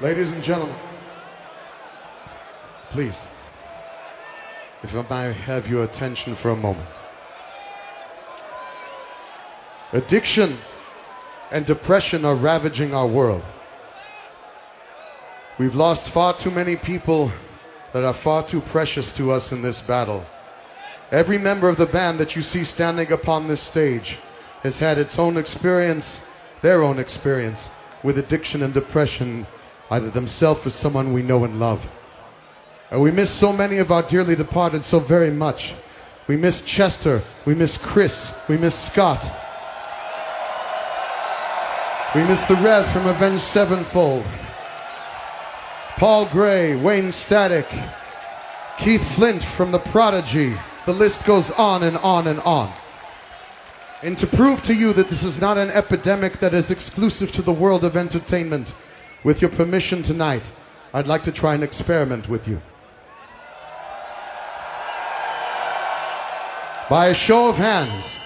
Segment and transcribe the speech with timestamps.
[0.00, 0.74] Ladies and gentlemen,
[2.88, 3.28] please,
[4.82, 6.88] if I may have your attention for a moment.
[9.92, 10.56] Addiction
[11.52, 13.42] and depression are ravaging our world.
[15.58, 17.30] We've lost far too many people
[17.92, 20.24] that are far too precious to us in this battle.
[21.12, 24.16] Every member of the band that you see standing upon this stage
[24.62, 26.24] has had its own experience,
[26.62, 27.68] their own experience,
[28.02, 29.46] with addiction and depression,
[29.90, 31.88] either themselves or someone we know and love.
[32.90, 35.74] And we miss so many of our dearly departed so very much.
[36.26, 39.22] We miss Chester, we miss Chris, we miss Scott.
[42.14, 44.24] We miss the Rev from Avenged Sevenfold.
[45.96, 47.66] Paul Gray, Wayne Static,
[48.78, 50.56] Keith Flint from The Prodigy.
[50.86, 52.72] The list goes on and on and on.
[54.02, 57.42] And to prove to you that this is not an epidemic that is exclusive to
[57.42, 58.72] the world of entertainment,
[59.22, 60.50] with your permission tonight,
[60.92, 62.60] I'd like to try an experiment with you.
[66.88, 68.16] By a show of hands,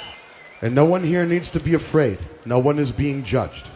[0.62, 3.69] and no one here needs to be afraid, no one is being judged.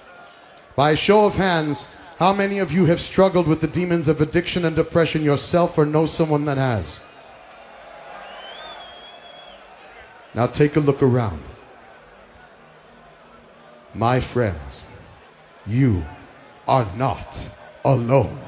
[0.76, 4.20] By a show of hands, how many of you have struggled with the demons of
[4.20, 7.00] addiction and depression yourself or know someone that has?
[10.34, 11.42] Now take a look around.
[13.94, 14.84] My friends,
[15.66, 16.04] you
[16.68, 17.42] are not
[17.84, 18.38] alone.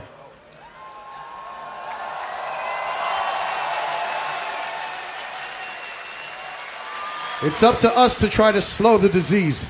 [7.43, 9.67] It's up to us to try to slow the disease.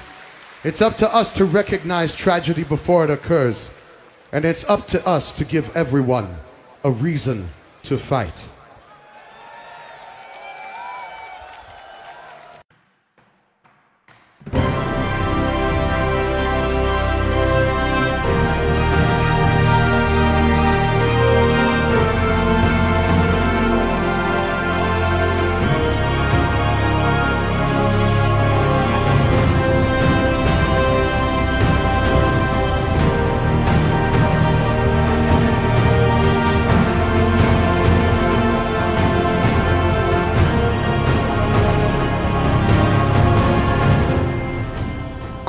[0.65, 3.73] It's up to us to recognize tragedy before it occurs.
[4.33, 6.37] And it's up to us to give everyone
[6.83, 7.47] a reason
[7.85, 8.45] to fight.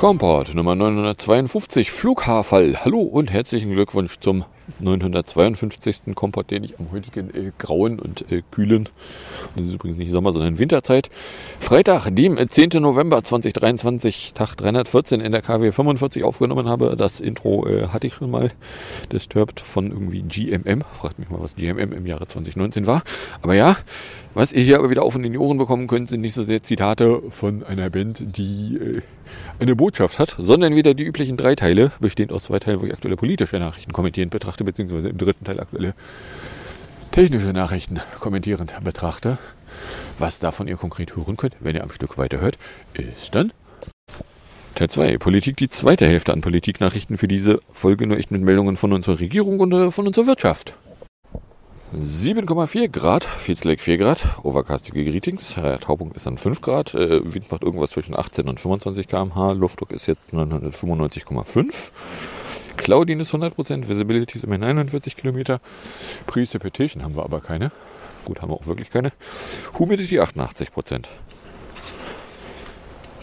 [0.01, 2.83] Komport Nummer 952 Flughaarfall.
[2.83, 4.45] Hallo und herzlichen Glückwunsch zum
[4.79, 6.15] 952.
[6.15, 8.89] Komport, den ich am heutigen äh, grauen und äh, kühlen,
[9.55, 11.09] das ist übrigens nicht Sommer, sondern Winterzeit,
[11.59, 12.81] Freitag, dem 10.
[12.81, 16.95] November 2023, Tag 314 in der KW 45 aufgenommen habe.
[16.97, 18.51] Das Intro äh, hatte ich schon mal,
[19.11, 20.83] disturbed von irgendwie GMM.
[20.93, 23.03] Fragt mich mal, was GMM im Jahre 2019 war.
[23.41, 23.77] Aber ja,
[24.33, 26.43] was ihr hier aber wieder auf und in die Ohren bekommen könnt, sind nicht so
[26.43, 29.01] sehr Zitate von einer Band, die äh,
[29.59, 32.93] eine Botschaft hat, sondern wieder die üblichen drei Teile, bestehend aus zwei Teilen, wo ich
[32.93, 35.93] aktuelle politische Nachrichten kommentierend betrachte, beziehungsweise im dritten Teil aktuelle
[37.11, 39.37] technische Nachrichten kommentierend betrachte.
[40.17, 42.57] Was davon ihr konkret hören könnt, wenn ihr am Stück weiterhört,
[42.93, 43.51] ist dann
[44.75, 45.17] Teil 2.
[45.17, 49.19] Politik, die zweite Hälfte an Politiknachrichten für diese Folge nur echt mit Meldungen von unserer
[49.19, 50.75] Regierung und äh, von unserer Wirtschaft.
[51.93, 57.51] 7,4 Grad, Fields Lake 4 Grad, overcastige Greetings, Taupunkt ist an 5 Grad, äh, Wind
[57.51, 61.91] macht irgendwas zwischen 18 und 25 km/h, Luftdruck ist jetzt 995,5,
[62.81, 65.61] Cloudin ist 100%, Visibility ist immerhin 41 Kilometer,
[66.25, 67.71] Precipitation haben wir aber keine,
[68.25, 69.11] gut, haben wir auch wirklich keine,
[69.77, 71.05] Humidity 88%.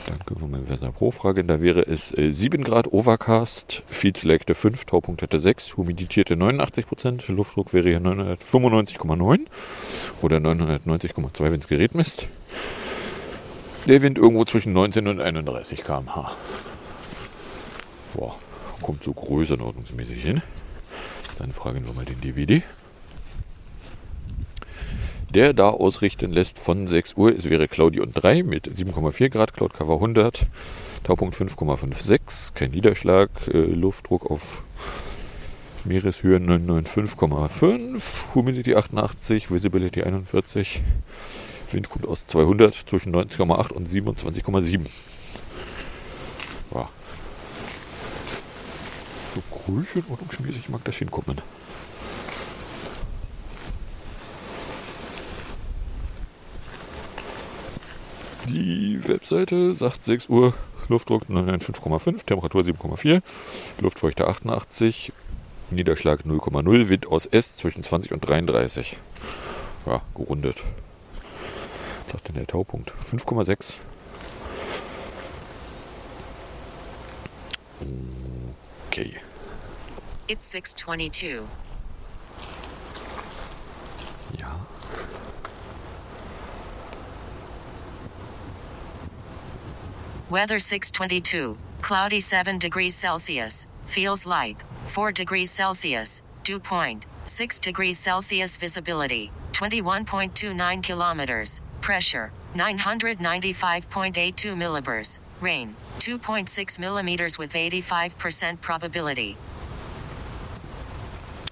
[0.06, 1.42] Danke für meine Wetter Pro Frage.
[1.42, 6.86] Da wäre es äh, 7 Grad Overcast, Feed legte 5, Taupunkt hätte 6, humiditierte 89
[6.86, 9.40] Prozent, Luftdruck wäre hier 995,9
[10.22, 12.28] oder 990,2, wenn das Gerät misst.
[13.86, 16.36] Der Wind irgendwo zwischen 19 und 31 km/h.
[18.14, 18.36] Boah,
[18.88, 20.41] kommt so größenordnungsmäßig hin.
[21.38, 22.62] Dann fragen wir mal den DVD
[25.34, 27.37] der da ausrichten lässt von 6 Uhr.
[27.37, 30.47] Es wäre Claudi und 3 mit 7,4 Grad, Cloud Cover 100,
[31.04, 34.62] Taupunkt 5,56, kein Niederschlag, äh, Luftdruck auf
[35.84, 40.81] Meereshöhe 995,5, Humidity 88, Visibility 41,
[41.73, 44.81] Wind kommt aus 200 zwischen 90,8 und 27,7.
[46.75, 46.88] Ja.
[49.69, 51.38] So größenordnungsmäßig mag das hinkommen.
[58.49, 60.55] Die Webseite sagt 6 Uhr
[60.88, 63.20] Luftdruck 5,5, Temperatur 7,4,
[63.81, 65.12] Luftfeuchte 88,
[65.71, 68.97] Niederschlag 0,0, Wind aus S zwischen 20 und 33.
[69.85, 70.62] Ja, gerundet.
[72.05, 72.94] Was sagt denn der Taupunkt?
[73.12, 73.75] 5,6.
[78.91, 79.19] Okay.
[80.28, 81.48] It's 622.
[84.38, 84.50] Ja.
[90.28, 91.56] Weather 622.
[91.80, 93.66] Cloudy 7 degrees Celsius.
[93.86, 96.20] Feels like 4 degrees Celsius.
[96.44, 98.58] Dew point 6 degrees Celsius.
[98.58, 101.62] Visibility 21.29 kilometers.
[101.80, 105.20] Pressure 995.82 millibars.
[105.40, 109.38] Rain 2.6 millimeters with 85% probability.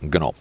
[0.03, 0.35] Genau.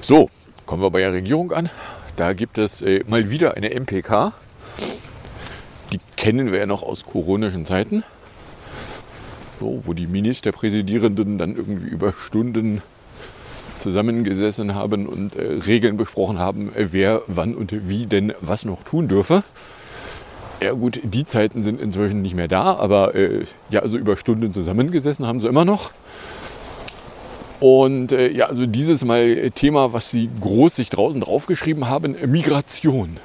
[0.00, 0.28] So,
[0.66, 1.70] kommen wir bei der Regierung an.
[2.16, 4.32] Da gibt es äh, mal wieder eine MPK.
[5.92, 8.04] Die kennen wir ja noch aus koronischen Zeiten.
[9.58, 12.82] So, wo die Ministerpräsidierenden dann irgendwie über Stunden
[13.78, 18.84] zusammengesessen haben und äh, Regeln besprochen haben, äh, wer wann und wie denn was noch
[18.84, 19.42] tun dürfe.
[20.62, 24.52] Ja gut, die Zeiten sind inzwischen nicht mehr da, aber äh, ja, also über Stunden
[24.52, 25.90] zusammengesessen haben sie immer noch.
[27.60, 32.26] Und äh, ja, also dieses Mal Thema, was sie groß sich draußen draufgeschrieben haben, äh,
[32.26, 33.18] Migration.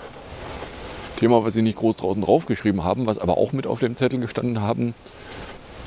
[1.18, 4.20] Thema, was sie nicht groß draußen draufgeschrieben haben, was aber auch mit auf dem Zettel
[4.20, 4.94] gestanden haben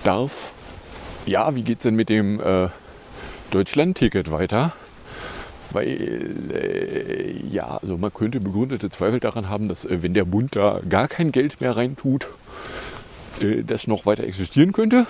[0.02, 0.52] darf.
[1.26, 2.68] Ja, wie geht es denn mit dem äh,
[3.50, 4.72] Deutschland-Ticket weiter?
[5.70, 10.56] Weil, äh, ja, also man könnte begründete Zweifel daran haben, dass äh, wenn der Bund
[10.56, 12.30] da gar kein Geld mehr reintut,
[13.40, 15.06] äh, das noch weiter existieren könnte.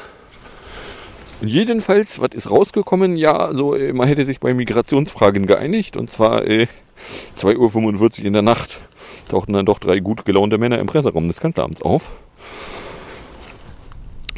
[1.41, 3.15] Jedenfalls, was ist rausgekommen?
[3.17, 6.67] Ja, also äh, man hätte sich bei Migrationsfragen geeinigt und zwar äh,
[7.37, 8.81] 2.45 Uhr in der Nacht
[9.29, 12.11] tauchten dann doch drei gut gelaunte Männer im Presseraum des Kanzleramts auf.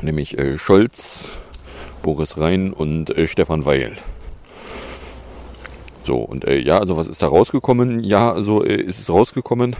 [0.02, 1.28] Nämlich äh, Scholz,
[2.02, 3.96] Boris Rhein und äh, Stefan Weil.
[6.04, 8.02] So, und äh, ja, also was ist da rausgekommen?
[8.02, 9.76] Ja, also äh, ist es rausgekommen.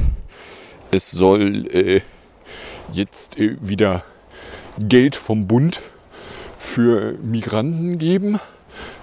[0.91, 2.01] Es soll äh,
[2.93, 4.05] jetzt äh, wieder
[4.79, 5.81] Geld vom Bund
[6.61, 8.39] für Migranten geben,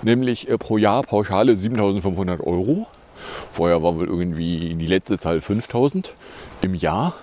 [0.03, 2.87] nämlich äh, pro Jahr Pauschale 7.500 Euro.
[3.51, 6.11] Vorher war wohl irgendwie die letzte Zahl 5.000
[6.61, 7.15] im Jahr.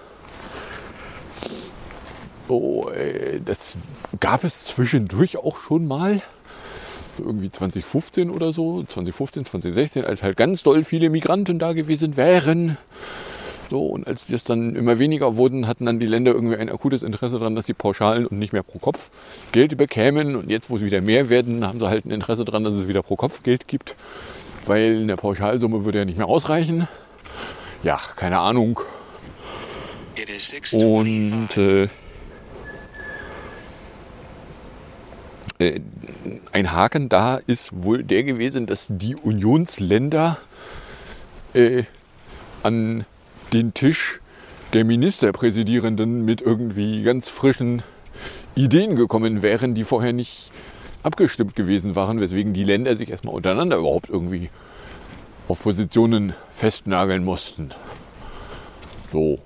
[2.49, 3.77] Oh, äh, das
[4.19, 6.21] gab es zwischendurch auch schon mal.
[7.17, 12.77] Irgendwie 2015 oder so, 2015, 2016, als halt ganz doll viele Migranten da gewesen wären.
[13.71, 17.03] So, und als das dann immer weniger wurden, hatten dann die Länder irgendwie ein akutes
[17.03, 19.11] Interesse daran, dass sie pauschalen und nicht mehr pro Kopf
[19.53, 20.37] Geld bekämen.
[20.37, 22.89] Und jetzt, wo es wieder mehr werden, haben sie halt ein Interesse daran, dass es
[22.89, 23.97] wieder pro Kopf Geld gibt.
[24.67, 26.89] Weil eine Pauschalsumme würde ja nicht mehr ausreichen.
[27.83, 28.81] Ja, keine Ahnung.
[30.17, 31.59] Und 625.
[31.59, 31.89] äh,
[35.59, 35.81] äh,
[36.53, 40.39] ein Haken da ist wohl der gewesen, dass die Unionsländer
[41.53, 41.85] äh,
[42.63, 43.05] an
[43.55, 44.21] den Tisch
[44.73, 47.83] der Ministerpräsidierenden mit irgendwie ganz frischen
[48.57, 50.51] Ideen gekommen wären, die vorher nicht
[51.03, 54.51] abgestimmt gewesen waren, weswegen die Länder sich erstmal untereinander überhaupt irgendwie
[55.49, 57.71] auf Positionen festnageln mussten.
[59.13, 59.39] So.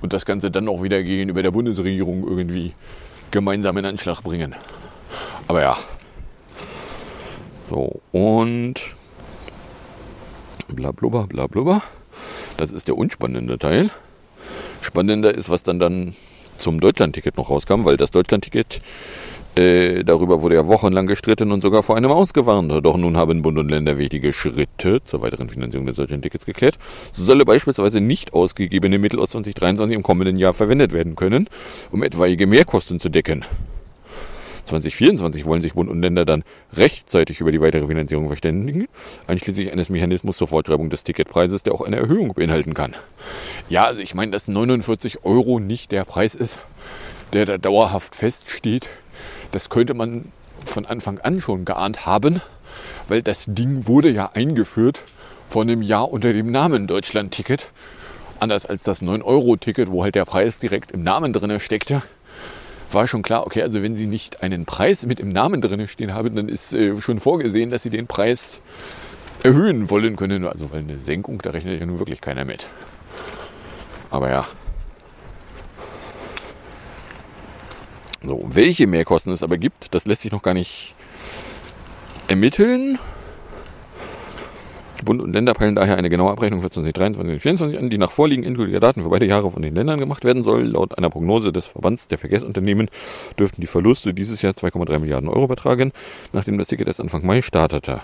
[0.00, 2.72] Und das Ganze dann auch wieder gegenüber der Bundesregierung irgendwie
[3.30, 4.54] gemeinsam in Anschlag bringen.
[5.46, 5.76] Aber ja.
[7.68, 8.74] So, und
[10.68, 11.82] bla blubber, bla blubber.
[12.56, 13.90] Das ist der unspannende Teil.
[14.80, 16.14] Spannender ist, was dann dann
[16.56, 18.80] zum Deutschlandticket noch rauskam, weil das Deutschlandticket,
[19.56, 22.72] äh, darüber wurde ja wochenlang gestritten und sogar vor einem ausgewarnt.
[22.84, 26.78] Doch nun haben Bund und Länder wichtige Schritte zur weiteren Finanzierung des Deutschlandtickets geklärt.
[27.12, 31.48] So solle beispielsweise nicht ausgegebene Mittel aus 2023 im kommenden Jahr verwendet werden können,
[31.90, 33.44] um etwaige Mehrkosten zu decken.
[34.64, 38.88] 2024 wollen sich Bund und Länder dann rechtzeitig über die weitere Finanzierung verständigen,
[39.26, 42.94] einschließlich eines Mechanismus zur Fortschreibung des Ticketpreises, der auch eine Erhöhung beinhalten kann.
[43.68, 46.58] Ja, also ich meine, dass 49 Euro nicht der Preis ist,
[47.32, 48.88] der da dauerhaft feststeht,
[49.52, 50.32] das könnte man
[50.64, 52.40] von Anfang an schon geahnt haben,
[53.08, 55.04] weil das Ding wurde ja eingeführt
[55.48, 57.72] vor einem Jahr unter dem Namen Deutschland-Ticket.
[58.38, 62.02] Anders als das 9-Euro-Ticket, wo halt der Preis direkt im Namen drin steckte
[62.92, 66.14] war schon klar, okay, also wenn Sie nicht einen Preis mit im Namen drin stehen
[66.14, 68.60] haben, dann ist äh, schon vorgesehen, dass Sie den Preis
[69.42, 70.46] erhöhen wollen können.
[70.46, 72.66] Also weil eine Senkung, da rechnet ja nun wirklich keiner mit.
[74.10, 74.46] Aber ja.
[78.22, 80.94] So, welche Mehrkosten es aber gibt, das lässt sich noch gar nicht
[82.28, 82.98] ermitteln.
[85.04, 88.10] Bund und Länder peilen daher eine genaue Abrechnung für 2023 und 2024 an, die nach
[88.10, 90.64] Vorliegen endgültiger Daten für beide Jahre von den Ländern gemacht werden soll.
[90.64, 92.88] Laut einer Prognose des Verbands der Verkehrsunternehmen
[93.38, 95.92] dürften die Verluste dieses Jahr 2,3 Milliarden Euro betragen,
[96.32, 98.00] nachdem das Ticket erst Anfang Mai startete.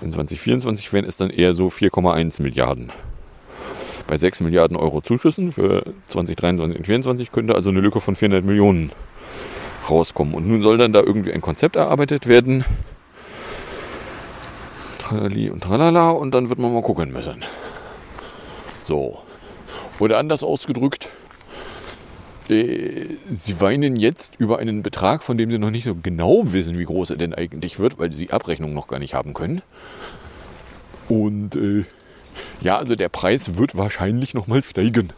[0.00, 2.92] In 2024 wären es dann eher so 4,1 Milliarden.
[4.06, 8.44] Bei 6 Milliarden Euro Zuschüssen für 2023 und 2024 könnte also eine Lücke von 400
[8.44, 8.90] Millionen
[9.90, 10.34] rauskommen.
[10.34, 12.64] Und nun soll dann da irgendwie ein Konzept erarbeitet werden,
[15.08, 17.42] Tralali und tralala und dann wird man mal gucken müssen.
[18.82, 19.18] So.
[19.98, 21.10] Oder anders ausgedrückt,
[22.50, 26.78] äh, sie weinen jetzt über einen Betrag, von dem sie noch nicht so genau wissen,
[26.78, 29.62] wie groß er denn eigentlich wird, weil sie die Abrechnung noch gar nicht haben können.
[31.08, 31.84] Und äh,
[32.60, 35.14] ja, also der Preis wird wahrscheinlich nochmal steigen.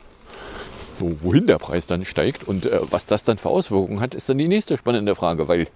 [1.00, 4.28] So, wohin der Preis dann steigt und äh, was das dann für Auswirkungen hat, ist
[4.28, 5.66] dann die nächste spannende Frage, weil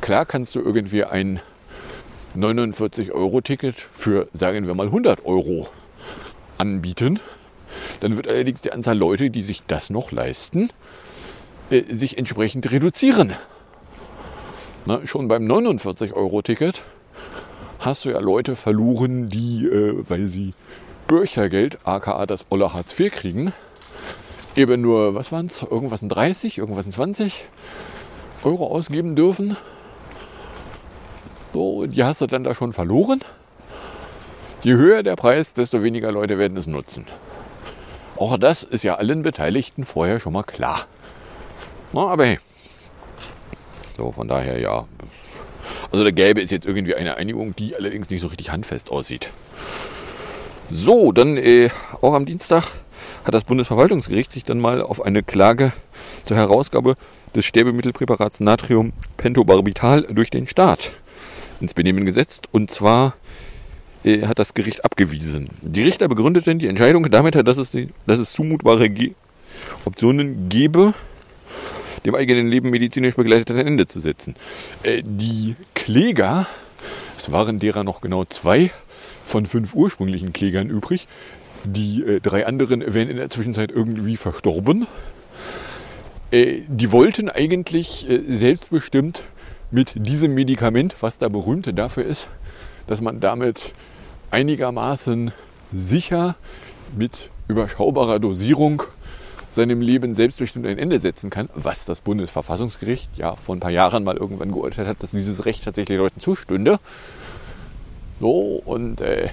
[0.00, 1.40] klar kannst du irgendwie ein
[2.38, 5.68] 49-Euro-Ticket für, sagen wir mal, 100 Euro
[6.56, 7.20] anbieten.
[8.00, 10.70] Dann wird allerdings die Anzahl Leute, die sich das noch leisten,
[11.70, 13.34] äh, sich entsprechend reduzieren.
[14.86, 16.82] Na, schon beim 49-Euro-Ticket
[17.78, 20.54] hast du ja Leute verloren, die, äh, weil sie
[21.06, 23.52] Bürgergeld, aka das Olle Hartz IV kriegen,
[24.56, 27.44] eben nur, was waren es, irgendwas in 30, irgendwas in 20
[28.44, 29.56] Euro ausgeben dürfen.
[31.58, 33.18] So, die hast du dann da schon verloren.
[34.62, 37.04] Je höher der Preis, desto weniger Leute werden es nutzen.
[38.14, 40.86] Auch das ist ja allen Beteiligten vorher schon mal klar.
[41.92, 42.38] Na, aber hey.
[43.96, 44.86] So, von daher ja.
[45.90, 49.30] Also da gäbe es jetzt irgendwie eine Einigung, die allerdings nicht so richtig handfest aussieht.
[50.70, 51.70] So, dann äh,
[52.02, 52.66] auch am Dienstag
[53.24, 55.72] hat das Bundesverwaltungsgericht sich dann mal auf eine Klage
[56.22, 56.94] zur Herausgabe
[57.34, 60.92] des Sterbemittelpräparats Natrium Pentobarbital durch den Staat
[61.60, 62.48] ins Benehmen gesetzt.
[62.52, 63.14] Und zwar
[64.04, 65.48] äh, hat das Gericht abgewiesen.
[65.62, 69.12] Die Richter begründeten die Entscheidung damit, dass es, die, dass es zumutbare Ge
[69.84, 70.94] Optionen gebe,
[72.04, 74.34] dem eigenen Leben medizinisch begleitet ein Ende zu setzen.
[74.82, 76.46] Äh, die Kläger,
[77.16, 78.70] es waren derer noch genau zwei,
[79.28, 81.06] von fünf ursprünglichen Klägern übrig.
[81.64, 84.86] Die äh, drei anderen wären in der Zwischenzeit irgendwie verstorben.
[86.30, 89.24] Äh, die wollten eigentlich äh, selbstbestimmt
[89.70, 92.28] mit diesem Medikament, was da berühmt dafür ist,
[92.86, 93.72] dass man damit
[94.30, 95.32] einigermaßen
[95.72, 96.36] sicher
[96.96, 98.82] mit überschaubarer Dosierung
[99.48, 104.04] seinem Leben selbstbestimmt ein Ende setzen kann, was das Bundesverfassungsgericht ja vor ein paar Jahren
[104.04, 106.78] mal irgendwann geurteilt hat, dass dieses Recht tatsächlich Leuten zustünde.
[108.20, 109.28] So, und äh,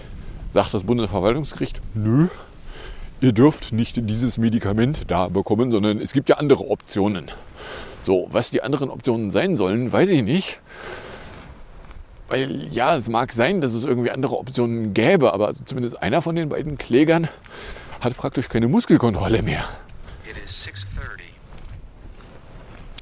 [0.50, 2.28] sagt das Bundesverwaltungsgericht, nö,
[3.20, 7.26] ihr dürft nicht dieses Medikament da bekommen, sondern es gibt ja andere Optionen.
[8.06, 10.60] So, was die anderen Optionen sein sollen, weiß ich nicht.
[12.28, 16.36] Weil ja, es mag sein, dass es irgendwie andere Optionen gäbe, aber zumindest einer von
[16.36, 17.28] den beiden Klägern
[18.02, 19.66] hat praktisch keine Muskelkontrolle mehr.
[20.30, 20.52] It is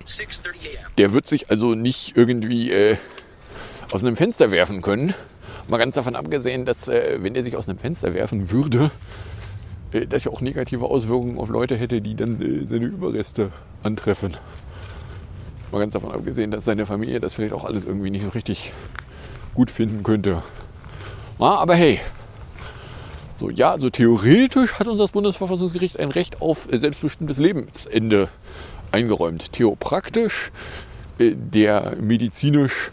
[0.08, 0.30] 6:30.
[0.30, 0.92] 6:30 a.m.
[0.98, 2.96] Der wird sich also nicht irgendwie äh,
[3.92, 5.14] aus einem Fenster werfen können.
[5.68, 8.90] Mal ganz davon abgesehen, dass äh, wenn er sich aus einem Fenster werfen würde,
[9.92, 13.52] äh, das ja auch negative Auswirkungen auf Leute hätte, die dann äh, seine Überreste
[13.84, 14.38] antreffen.
[15.74, 18.72] Mal ganz davon abgesehen, dass seine Familie das vielleicht auch alles irgendwie nicht so richtig
[19.56, 20.44] gut finden könnte.
[21.40, 22.00] Na, aber hey,
[23.36, 28.30] so ja, also theoretisch hat uns das Bundesverfassungsgericht ein Recht auf selbstbestimmtes Lebensende
[28.92, 29.52] eingeräumt.
[29.52, 30.52] Theopraktisch
[31.18, 32.92] äh, der medizinisch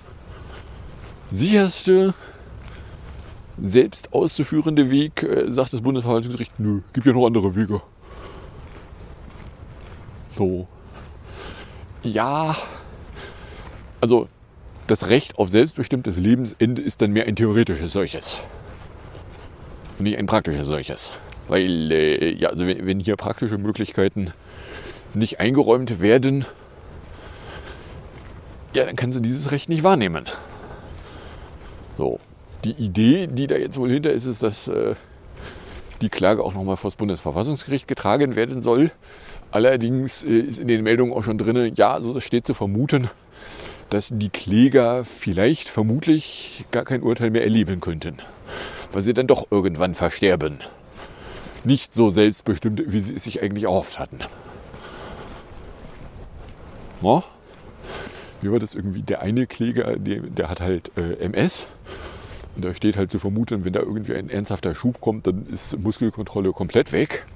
[1.29, 2.15] sicherste
[3.61, 7.83] selbst auszuführende Weg, äh, sagt das Bundesverwaltungsgericht, nö, gibt ja noch andere Wege.
[10.31, 10.67] So.
[12.03, 12.57] Ja,
[14.01, 14.29] also
[14.87, 18.39] das Recht auf selbstbestimmtes Lebensende ist dann mehr ein theoretisches solches.
[19.99, 21.13] Und nicht ein praktisches solches.
[21.49, 24.33] Weil, äh, ja, also wenn, wenn hier praktische Möglichkeiten
[25.15, 26.47] nicht eingeräumt werden,
[28.73, 30.27] ja, dann kann sie dieses Recht nicht wahrnehmen.
[31.99, 32.19] So,
[32.65, 34.95] die Idee, die da jetzt wohl hinter ist, ist, dass äh,
[36.01, 38.91] die Klage auch nochmal vor das Bundesverfassungsgericht getragen werden soll.
[39.51, 43.09] Allerdings äh, ist in den Meldungen auch schon drin, ja, so steht zu vermuten,
[43.91, 48.17] dass die Kläger vielleicht vermutlich gar kein Urteil mehr erleben könnten,
[48.93, 50.59] weil sie dann doch irgendwann versterben.
[51.65, 54.21] Nicht so selbstbestimmt, wie sie es sich eigentlich erhofft hatten.
[57.03, 57.25] No?
[58.41, 59.03] Wie war das irgendwie?
[59.03, 61.67] Der eine Kläger, der, der hat halt äh, MS.
[62.57, 65.79] Und da steht halt zu vermuten, wenn da irgendwie ein ernsthafter Schub kommt, dann ist
[65.79, 67.27] Muskelkontrolle komplett weg.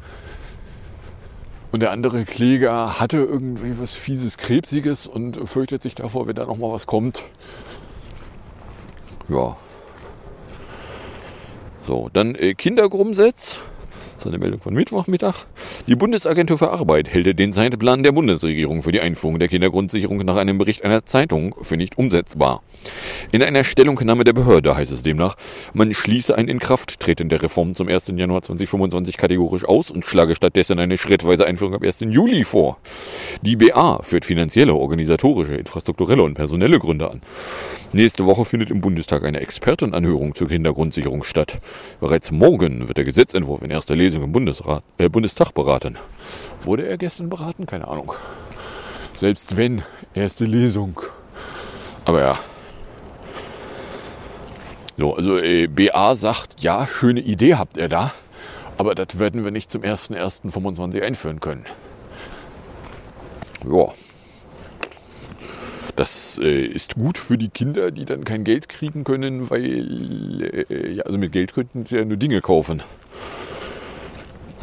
[1.75, 6.47] Und der andere Kläger hatte irgendwie was fieses, krebsiges und fürchtet sich davor, wenn da
[6.47, 7.25] noch mal was kommt.
[9.29, 9.57] Ja.
[11.85, 13.59] So, dann äh, Kindergrumsitz.
[14.15, 15.45] Das ist eine Meldung von Mittwochmittag.
[15.89, 20.37] Die Bundesagentur für Arbeit hält den Zeitplan der Bundesregierung für die Einführung der Kindergrundsicherung nach
[20.37, 22.63] einem Bericht einer Zeitung für nicht umsetzbar.
[23.33, 25.37] In einer Stellungnahme der Behörde heißt es demnach,
[25.73, 28.13] man schließe ein Inkrafttreten der Reform zum 1.
[28.15, 32.01] Januar 2025 kategorisch aus und schlage stattdessen eine schrittweise Einführung ab 1.
[32.01, 32.79] Juli vor.
[33.43, 37.21] Die BA führt finanzielle, organisatorische, infrastrukturelle und personelle Gründe an.
[37.93, 41.61] Nächste Woche findet im Bundestag eine Expertenanhörung zur Kindergrundsicherung statt.
[42.01, 45.99] Bereits morgen wird der Gesetzentwurf in erster Lesung im Bundesrat, äh, Bundestag beraten.
[46.61, 47.67] Wurde er gestern beraten?
[47.67, 48.13] Keine Ahnung.
[49.17, 49.83] Selbst wenn,
[50.15, 51.01] erste Lesung.
[52.05, 52.39] Aber ja.
[54.97, 58.13] So, also äh, BA sagt, ja, schöne Idee habt ihr da,
[58.79, 61.65] aber das werden wir nicht zum 1.1.25 einführen können.
[63.69, 63.89] Ja.
[65.97, 70.93] Das äh, ist gut für die Kinder, die dann kein Geld kriegen können, weil, äh,
[70.93, 72.83] ja, also mit Geld könnten sie ja nur Dinge kaufen.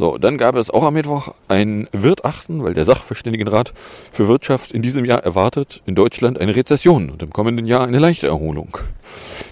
[0.02, 3.72] So, dann gab es auch am Mittwoch ein Wirtachten, weil der Sachverständigenrat
[4.10, 8.00] für Wirtschaft in diesem Jahr erwartet in Deutschland eine Rezession und im kommenden Jahr eine
[8.00, 8.76] leichte Erholung.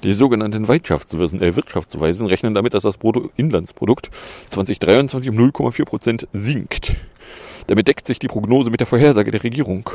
[0.03, 4.11] Die sogenannten Wirtschaftsweisen, äh, Wirtschaftsweisen rechnen damit, dass das Bruttoinlandsprodukt
[4.49, 6.97] 2023 um 0,4 Prozent sinkt.
[7.67, 9.89] Damit deckt sich die Prognose mit der Vorhersage der Regierung.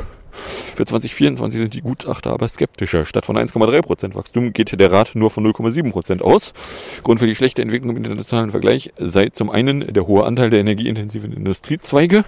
[0.76, 3.04] Für 2024 sind die Gutachter aber skeptischer.
[3.04, 6.52] Statt von 1,3% Wachstum geht der Rat nur von 0,7% aus.
[7.02, 10.60] Grund für die schlechte Entwicklung im internationalen Vergleich sei zum einen der hohe Anteil der
[10.60, 12.24] energieintensiven Industriezweige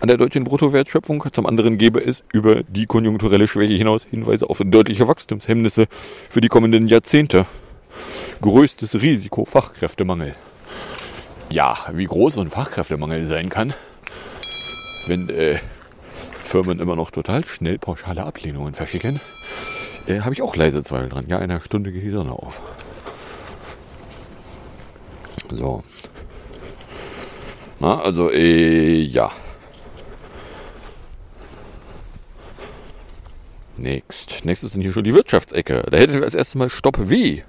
[0.00, 1.24] an der deutschen Bruttowertschöpfung.
[1.32, 5.86] Zum anderen gebe es über die konjunkturelle Schwäche hinaus Hinweise auf deutliche Wachstumshemmnisse
[6.30, 7.46] für die kommenden Jahrzehnte.
[8.40, 10.34] Größtes Risiko Fachkräftemangel.
[11.50, 13.74] Ja, wie groß so ein Fachkräftemangel sein kann,
[15.06, 15.58] wenn äh,
[16.44, 19.20] Firmen immer noch total schnell pauschale Ablehnungen verschicken,
[20.06, 21.26] äh, habe ich auch leise Zweifel dran.
[21.28, 22.60] Ja, in einer Stunde geht die Sonne auf.
[25.50, 25.82] So.
[27.80, 29.30] Na, also, äh, ja.
[33.76, 34.44] Next.
[34.44, 35.84] Nächstes sind hier schon die Wirtschaftsecke.
[35.90, 37.42] Da hätten wir als erstes mal Stopp W.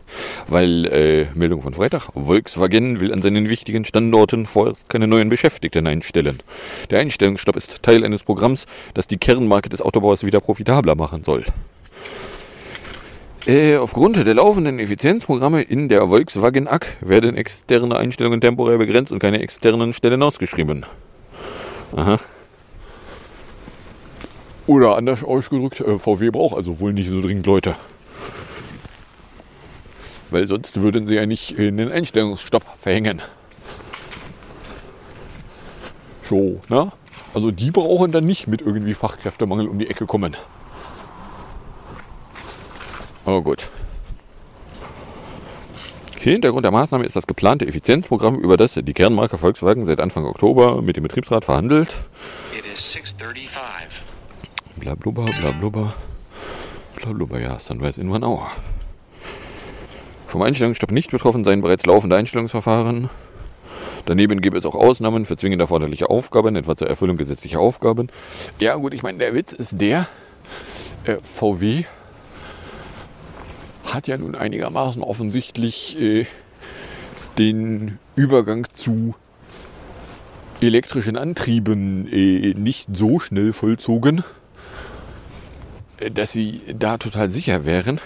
[0.47, 5.85] Weil, äh, Meldung von Freitag, Volkswagen will an seinen wichtigen Standorten vorerst keine neuen Beschäftigten
[5.85, 6.39] einstellen.
[6.89, 11.45] Der Einstellungsstopp ist Teil eines Programms, das die Kernmarke des Autobauers wieder profitabler machen soll.
[13.45, 19.19] Äh, aufgrund der laufenden Effizienzprogramme in der Volkswagen AG werden externe Einstellungen temporär begrenzt und
[19.19, 20.85] keine externen Stellen ausgeschrieben.
[21.93, 22.17] Aha.
[24.65, 27.75] Oder anders ausgedrückt, äh, VW braucht also wohl nicht so dringend Leute.
[30.29, 33.21] Weil sonst würden sie ja nicht einen Einstellungsstopp verhängen.
[36.23, 36.91] So, ne?
[37.33, 40.37] Also die brauchen dann nicht mit irgendwie Fachkräftemangel um die Ecke kommen.
[43.25, 43.69] Aber gut.
[46.19, 50.81] Hintergrund der Maßnahme ist das geplante Effizienzprogramm, über das die Kernmarke Volkswagen seit Anfang Oktober
[50.81, 51.97] mit dem Betriebsrat verhandelt.
[52.57, 53.82] It is 6:35.
[54.83, 55.93] Blablubber, blablubber,
[56.97, 58.51] blablubber, ja, Sunrise in one hour.
[60.27, 63.09] Vom Einstellungsstopp nicht betroffen seien bereits laufende Einstellungsverfahren.
[64.05, 68.09] Daneben gäbe es auch Ausnahmen für zwingend erforderliche Aufgaben, etwa zur Erfüllung gesetzlicher Aufgaben.
[68.59, 70.05] Ja gut, ich meine, der Witz ist der,
[71.05, 71.85] äh, VW
[73.85, 76.25] hat ja nun einigermaßen offensichtlich äh,
[77.37, 79.15] den Übergang zu
[80.59, 84.25] elektrischen Antrieben äh, nicht so schnell vollzogen,
[86.11, 87.99] dass sie da total sicher wären.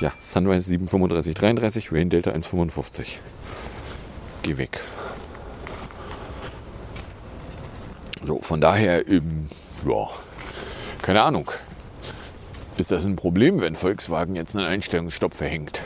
[0.00, 3.20] Ja, Sunrise 73533, Rain Delta 155.
[4.42, 4.80] Geh weg.
[8.26, 9.46] So, von daher, ähm,
[9.86, 10.08] ja,
[11.02, 11.50] keine Ahnung.
[12.76, 15.80] Ist das ein Problem, wenn Volkswagen jetzt einen Einstellungsstopp verhängt?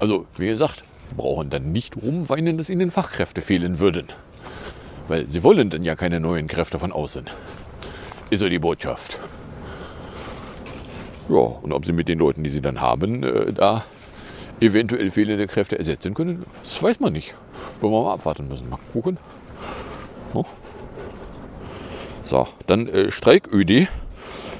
[0.00, 0.82] Also, wie gesagt,
[1.16, 4.06] brauchen dann nicht rumweinen, dass ihnen Fachkräfte fehlen würden.
[5.06, 7.26] Weil sie wollen dann ja keine neuen Kräfte von außen.
[8.30, 9.18] Ist so die Botschaft.
[11.28, 13.84] Ja, und ob sie mit den Leuten, die sie dann haben, äh, da
[14.60, 17.34] eventuell fehlende Kräfte ersetzen können, das weiß man nicht.
[17.80, 18.68] Wollen wir mal abwarten müssen.
[18.68, 19.18] Mal gucken.
[20.32, 20.44] So,
[22.24, 23.88] so dann äh, Streiköde.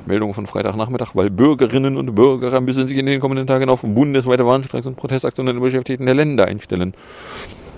[0.06, 4.44] Meldung von Freitagnachmittag, weil Bürgerinnen und Bürger müssen sich in den kommenden Tagen auf bundesweite
[4.44, 6.92] Warnstreiks und Protestaktionen der Beschäftigten der Länder einstellen.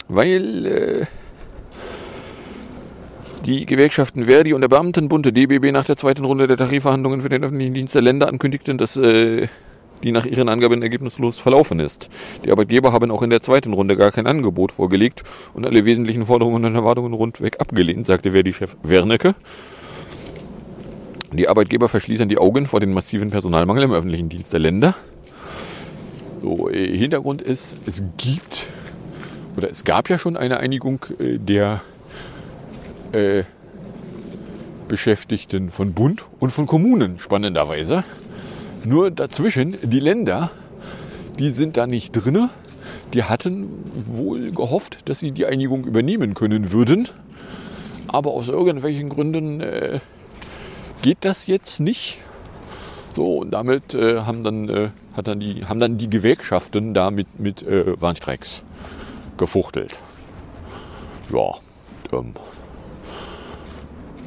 [0.08, 1.06] Weil äh,
[3.46, 7.28] die Gewerkschaften Verdi und der Beamtenbund der DBB nach der zweiten Runde der Tarifverhandlungen für
[7.28, 9.46] den öffentlichen Dienst der Länder ankündigten, dass äh,
[10.02, 12.10] die nach ihren Angaben ergebnislos verlaufen ist.
[12.44, 15.22] Die Arbeitgeber haben auch in der zweiten Runde gar kein Angebot vorgelegt
[15.54, 19.36] und alle wesentlichen Forderungen und Erwartungen rundweg abgelehnt, sagte Verdi-Chef Wernecke.
[21.32, 24.94] Die Arbeitgeber verschließen die Augen vor dem massiven Personalmangel im öffentlichen Dienst der Länder.
[26.42, 28.66] So, äh, Hintergrund ist, es gibt
[29.56, 31.80] oder es gab ja schon eine Einigung äh, der
[33.12, 33.44] äh,
[34.88, 38.04] Beschäftigten von Bund und von Kommunen, spannenderweise.
[38.84, 40.50] Nur dazwischen, die Länder,
[41.38, 42.50] die sind da nicht drinne.
[43.12, 43.68] Die hatten
[44.06, 47.08] wohl gehofft, dass sie die Einigung übernehmen können würden.
[48.08, 50.00] Aber aus irgendwelchen Gründen äh,
[51.02, 52.20] geht das jetzt nicht.
[53.14, 57.10] So, und damit äh, haben, dann, äh, hat dann die, haben dann die Gewerkschaften da
[57.10, 58.62] mit, mit äh, Warnstreiks
[59.36, 59.92] gefuchtelt.
[61.32, 61.54] Ja,
[62.12, 62.32] ähm,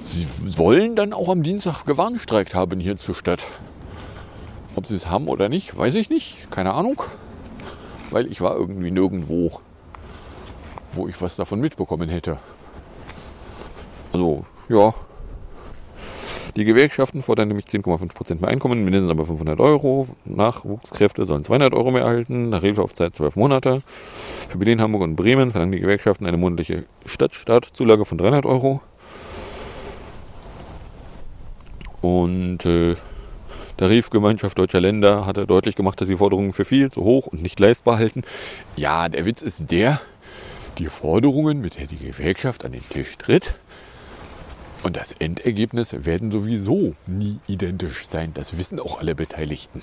[0.02, 3.46] sie wollen dann auch am Dienstag gewarnstreikt haben hier zur Stadt.
[4.76, 6.52] Ob sie es haben oder nicht, weiß ich nicht.
[6.52, 7.02] Keine Ahnung.
[8.12, 9.60] Weil ich war irgendwie nirgendwo,
[10.94, 12.38] wo ich was davon mitbekommen hätte.
[14.14, 14.94] Also, ja.
[16.56, 20.08] Die Gewerkschaften fordern nämlich 10,5% mehr Einkommen, mindestens aber 500 Euro.
[20.26, 23.82] Nachwuchskräfte sollen 200 Euro mehr erhalten, nach Hilfeaufzeit 12 Monate.
[24.50, 28.82] Für Berlin, Hamburg und Bremen verlangen die Gewerkschaften eine monatliche Stadtstartzulage von 300 Euro.
[32.02, 32.96] Und äh,
[33.78, 37.60] Tarifgemeinschaft deutscher Länder hatte deutlich gemacht, dass die Forderungen für viel zu hoch und nicht
[37.60, 38.24] leistbar halten.
[38.76, 40.02] Ja, der Witz ist der,
[40.78, 43.56] die Forderungen, mit der die Gewerkschaft an den Tisch tritt,
[44.82, 48.34] und das Endergebnis werden sowieso nie identisch sein.
[48.34, 49.82] Das wissen auch alle Beteiligten.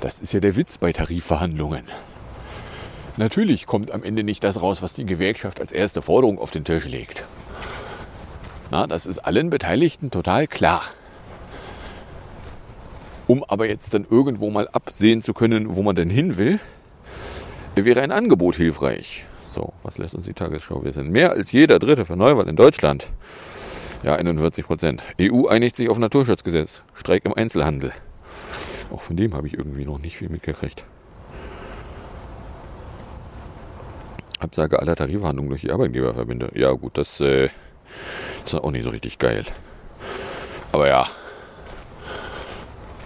[0.00, 1.84] Das ist ja der Witz bei Tarifverhandlungen.
[3.18, 6.64] Natürlich kommt am Ende nicht das raus, was die Gewerkschaft als erste Forderung auf den
[6.64, 7.26] Tisch legt.
[8.70, 10.82] Na, das ist allen Beteiligten total klar.
[13.30, 16.58] Um aber jetzt dann irgendwo mal absehen zu können, wo man denn hin will,
[17.76, 19.24] wäre ein Angebot hilfreich.
[19.54, 20.82] So, was lässt uns die Tagesschau?
[20.82, 23.08] Wir sind mehr als jeder Dritte für Neuwahl in Deutschland.
[24.02, 25.04] Ja, 41 Prozent.
[25.20, 26.82] EU einigt sich auf Naturschutzgesetz.
[26.92, 27.92] Streik im Einzelhandel.
[28.92, 30.84] Auch von dem habe ich irgendwie noch nicht viel mitgekriegt.
[34.40, 36.50] Absage aller Tarifverhandlungen durch die Arbeitgeberverbände.
[36.56, 37.48] Ja, gut, das äh,
[38.44, 39.44] ist auch nicht so richtig geil.
[40.72, 41.06] Aber ja.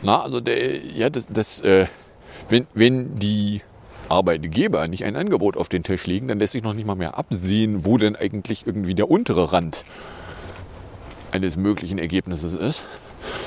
[0.04, 1.86] Na, also der, ja, das, das äh,
[2.48, 3.62] wenn, wenn die
[4.08, 7.16] Arbeitgeber nicht ein Angebot auf den Tisch legen, dann lässt sich noch nicht mal mehr
[7.16, 9.84] absehen, wo denn eigentlich irgendwie der untere Rand
[11.32, 12.82] eines möglichen Ergebnisses ist,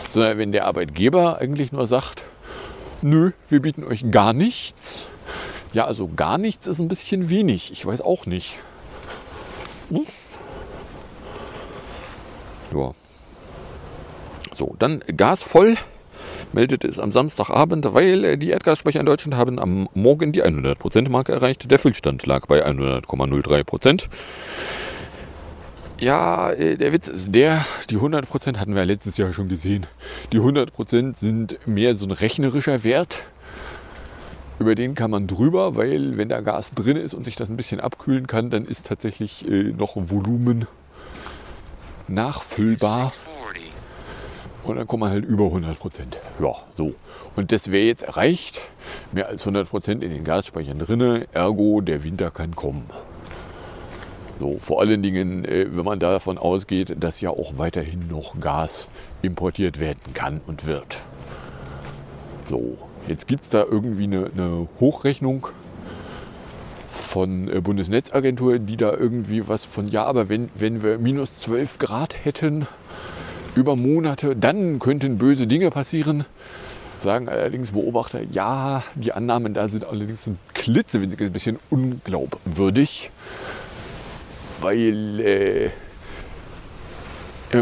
[0.09, 2.23] sondern wenn der Arbeitgeber eigentlich nur sagt,
[3.01, 5.07] nö, wir bieten euch gar nichts.
[5.73, 7.71] Ja, also gar nichts ist ein bisschen wenig.
[7.71, 8.57] Ich weiß auch nicht.
[9.89, 10.05] Hm?
[12.73, 12.91] Ja.
[14.53, 15.77] So, dann Gas voll
[16.53, 21.69] meldete es am Samstagabend, weil die Erdgasspeicher in Deutschland haben am Morgen die 100%-Marke erreicht.
[21.69, 24.07] Der Füllstand lag bei 100,03%.
[25.99, 29.87] Ja, äh, der Witz ist der, die 100% hatten wir letztes Jahr schon gesehen.
[30.31, 33.19] Die 100% sind mehr so ein rechnerischer Wert.
[34.59, 37.57] Über den kann man drüber, weil wenn da Gas drin ist und sich das ein
[37.57, 40.67] bisschen abkühlen kann, dann ist tatsächlich äh, noch Volumen
[42.07, 43.13] nachfüllbar.
[44.63, 45.75] Und dann kommt man halt über 100%
[46.41, 46.93] Ja, so.
[47.35, 48.61] Und das wäre jetzt erreicht.
[49.11, 51.25] Mehr als 100% in den Gasspeichern drin.
[51.31, 52.89] Ergo, der Winter kann kommen.
[54.39, 58.87] So, vor allen Dingen, äh, wenn man davon ausgeht, dass ja auch weiterhin noch Gas
[59.21, 60.99] importiert werden kann und wird.
[62.47, 65.47] So, jetzt gibt es da irgendwie eine, eine Hochrechnung
[66.89, 71.79] von äh, Bundesnetzagentur, die da irgendwie was von, ja, aber wenn, wenn wir minus 12
[71.79, 72.67] Grad hätten
[73.57, 76.25] über Monate, dann könnten böse Dinge passieren.
[76.99, 83.11] Sagen allerdings Beobachter, ja, die Annahmen da sind allerdings ein klitzewinzig ein bisschen unglaubwürdig
[84.61, 85.69] weil äh,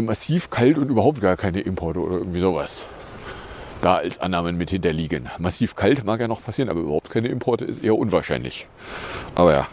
[0.00, 2.86] massiv kalt und überhaupt gar keine Importe oder irgendwie sowas
[3.82, 5.28] da als Annahmen mit hinterliegen.
[5.38, 8.68] Massiv kalt mag ja noch passieren, aber überhaupt keine Importe ist eher unwahrscheinlich.
[9.34, 9.68] Aber ja.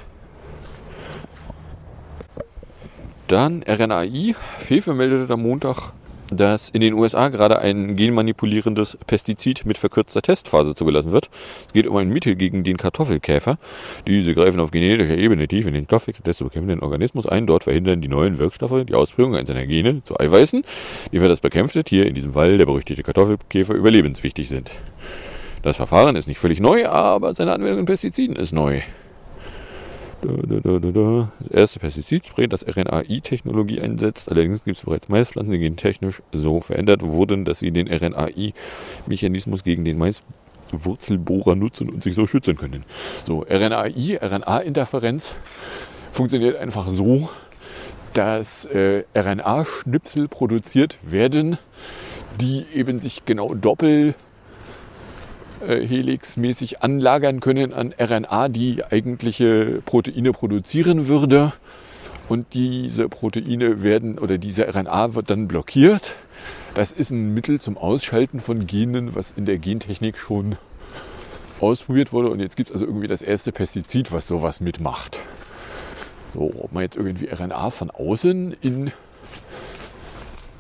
[3.28, 4.36] Dann RNAi.
[4.58, 5.94] Fefe meldete am Montag
[6.36, 11.30] dass in den USA gerade ein genmanipulierendes Pestizid mit verkürzter Testphase zugelassen wird.
[11.68, 13.58] Es geht um ein Mittel gegen den Kartoffelkäfer.
[14.08, 17.48] Diese greifen auf genetischer Ebene tief in den Stoffwechsel des zu bekämpfenden Organismus ein.
[17.48, 20.64] Dort verhindern die neuen Wirkstoffe die Ausbildung einzelner Gene zu Eiweißen,
[21.12, 24.70] die für das bekämpfte Tier in diesem Fall der berüchtigte Kartoffelkäfer überlebenswichtig sind.
[25.62, 28.82] Das Verfahren ist nicht völlig neu, aber seine Anwendung in Pestiziden ist neu.
[30.24, 34.30] Das erste Pestizidspray, das RNAi-Technologie einsetzt.
[34.30, 39.84] Allerdings gibt es bereits Maispflanzen, die gentechnisch so verändert wurden, dass sie den RNAi-Mechanismus gegen
[39.84, 42.86] den Maiswurzelbohrer nutzen und sich so schützen können.
[43.26, 45.36] So, RNAi, RNA-Interferenz
[46.12, 47.30] funktioniert einfach so,
[48.14, 51.58] dass äh, RNA-Schnipsel produziert werden,
[52.40, 54.16] die eben sich genau doppelt
[55.68, 61.54] äh, helixmäßig anlagern können an RNA, die eigentliche Proteine produzieren würde.
[62.30, 66.16] Und diese Proteine werden oder diese RNA wird dann blockiert.
[66.74, 70.58] Das ist ein Mittel zum Ausschalten von Genen, was in der Gentechnik schon
[71.60, 72.30] ausprobiert wurde.
[72.30, 75.20] Und jetzt gibt es also irgendwie das erste Pestizid, was sowas mitmacht.
[76.34, 78.92] So, ob man jetzt irgendwie RNA von außen in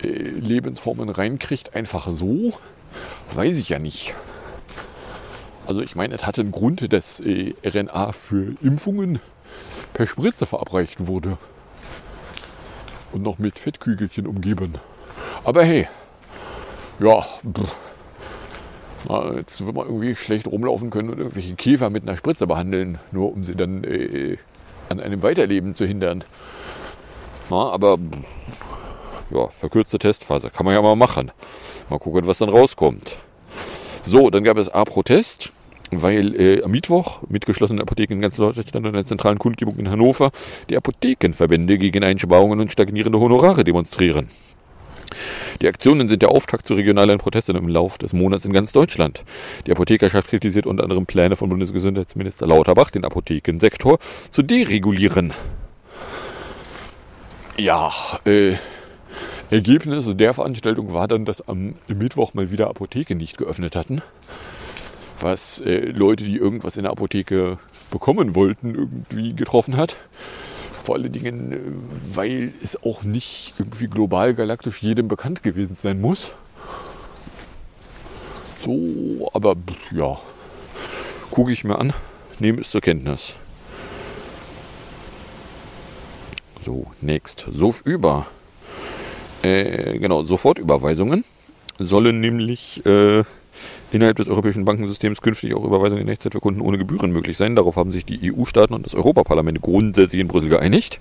[0.03, 2.53] äh, Lebensformen reinkriegt, einfach so,
[3.33, 4.13] weiß ich ja nicht.
[5.65, 9.19] Also ich meine, es hatte einen Grund, dass äh, RNA für Impfungen
[9.93, 11.37] per Spritze verabreicht wurde.
[13.11, 14.73] Und noch mit Fettkügelchen umgeben.
[15.43, 15.87] Aber hey,
[16.99, 17.25] ja.
[19.07, 22.99] Na, jetzt wird man irgendwie schlecht rumlaufen können und irgendwelche Käfer mit einer Spritze behandeln,
[23.11, 24.37] nur um sie dann äh,
[24.89, 26.23] an einem Weiterleben zu hindern.
[27.49, 27.99] Na, aber
[29.29, 31.31] ja, verkürzte Testphase kann man ja mal machen.
[31.89, 33.17] Mal gucken, was dann rauskommt.
[34.05, 35.49] So, dann gab es A-Protest,
[35.91, 39.89] weil äh, am Mittwoch mit geschlossenen Apotheken in ganz Deutschland und der zentralen Kundgebung in
[39.89, 40.31] Hannover
[40.69, 44.27] die Apothekenverbände gegen Einsparungen und stagnierende Honorare demonstrieren.
[45.61, 49.23] Die Aktionen sind der Auftakt zu regionalen Protesten im Lauf des Monats in ganz Deutschland.
[49.67, 55.33] Die Apothekerschaft kritisiert unter anderem Pläne von Bundesgesundheitsminister Lauterbach, den Apothekensektor zu deregulieren.
[57.57, 57.93] Ja,
[58.25, 58.55] äh,
[59.49, 64.01] Ergebnis der Veranstaltung war dann, dass am Mittwoch mal wieder Apotheken nicht geöffnet hatten.
[65.19, 67.57] Was äh, Leute, die irgendwas in der Apotheke
[67.91, 69.95] bekommen wollten, irgendwie getroffen hat.
[70.83, 71.59] Vor allen Dingen, äh,
[72.15, 76.33] weil es auch nicht irgendwie global galaktisch jedem bekannt gewesen sein muss.
[78.59, 79.55] So, aber
[79.91, 80.19] ja,
[81.31, 81.93] gucke ich mir an,
[82.39, 83.35] nehme es zur Kenntnis.
[86.65, 87.45] So, next.
[87.51, 88.25] So über.
[89.43, 91.25] Äh, genau, Sofortüberweisungen
[91.77, 93.23] sollen nämlich äh,
[93.91, 97.55] innerhalb des europäischen Bankensystems künftig auch Überweisungen in Echtzeit für Kunden ohne Gebühren möglich sein.
[97.55, 100.99] Darauf haben sich die EU-Staaten und das Europaparlament grundsätzlich in Brüssel geeinigt.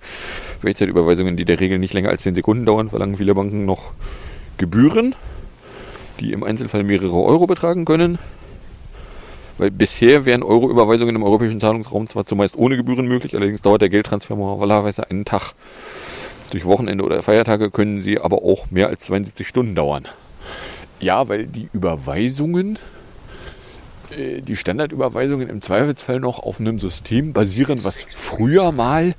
[0.60, 3.92] Für Echtzeitüberweisungen, die der Regel nicht länger als 10 Sekunden dauern, verlangen viele Banken noch
[4.58, 5.14] Gebühren,
[6.20, 8.18] die im Einzelfall mehrere Euro betragen können.
[9.58, 13.90] Weil bisher wären Euro-Überweisungen im europäischen Zahlungsraum zwar zumeist ohne Gebühren möglich, allerdings dauert der
[13.90, 15.52] Geldtransfer normalerweise einen Tag.
[16.52, 20.06] Durch Wochenende oder Feiertage können sie aber auch mehr als 72 Stunden dauern.
[21.00, 22.78] Ja, weil die Überweisungen,
[24.14, 29.14] äh, die Standardüberweisungen im Zweifelsfall noch auf einem System basieren, was früher mal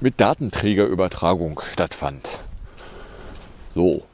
[0.00, 2.30] mit Datenträgerübertragung stattfand.
[3.74, 4.04] So,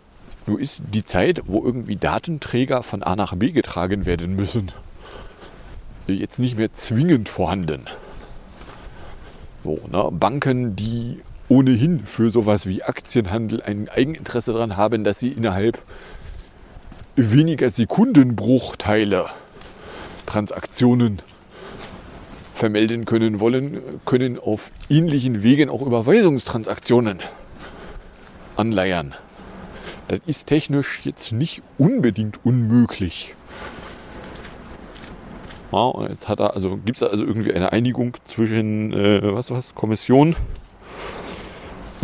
[0.47, 4.73] nur ist die Zeit, wo irgendwie Datenträger von A nach B getragen werden müssen,
[6.09, 7.83] jetzt nicht mehr zwingend vorhanden.
[9.63, 10.09] So, ne?
[10.11, 15.83] Banken, die ohnehin für sowas wie Aktienhandel ein Eigeninteresse daran haben, dass sie innerhalb
[17.17, 19.27] weniger Sekundenbruchteile
[20.27, 21.21] Transaktionen
[22.55, 27.19] vermelden können wollen, können auf ähnlichen Wegen auch Überweisungstransaktionen
[28.57, 29.15] anleiern.
[30.09, 33.35] Das ist technisch jetzt nicht unbedingt unmöglich.
[35.73, 39.75] Ja, jetzt hat er, also gibt es also irgendwie eine Einigung zwischen äh, was was
[39.75, 40.37] Kommission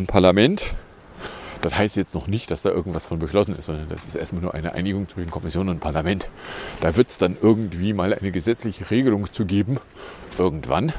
[0.01, 0.63] und Parlament.
[1.61, 4.43] Das heißt jetzt noch nicht, dass da irgendwas von beschlossen ist, sondern das ist erstmal
[4.43, 6.29] nur eine Einigung zwischen Kommission und Parlament.
[6.81, 9.79] Da wird es dann irgendwie mal eine gesetzliche Regelung zu geben.
[10.39, 10.93] Irgendwann.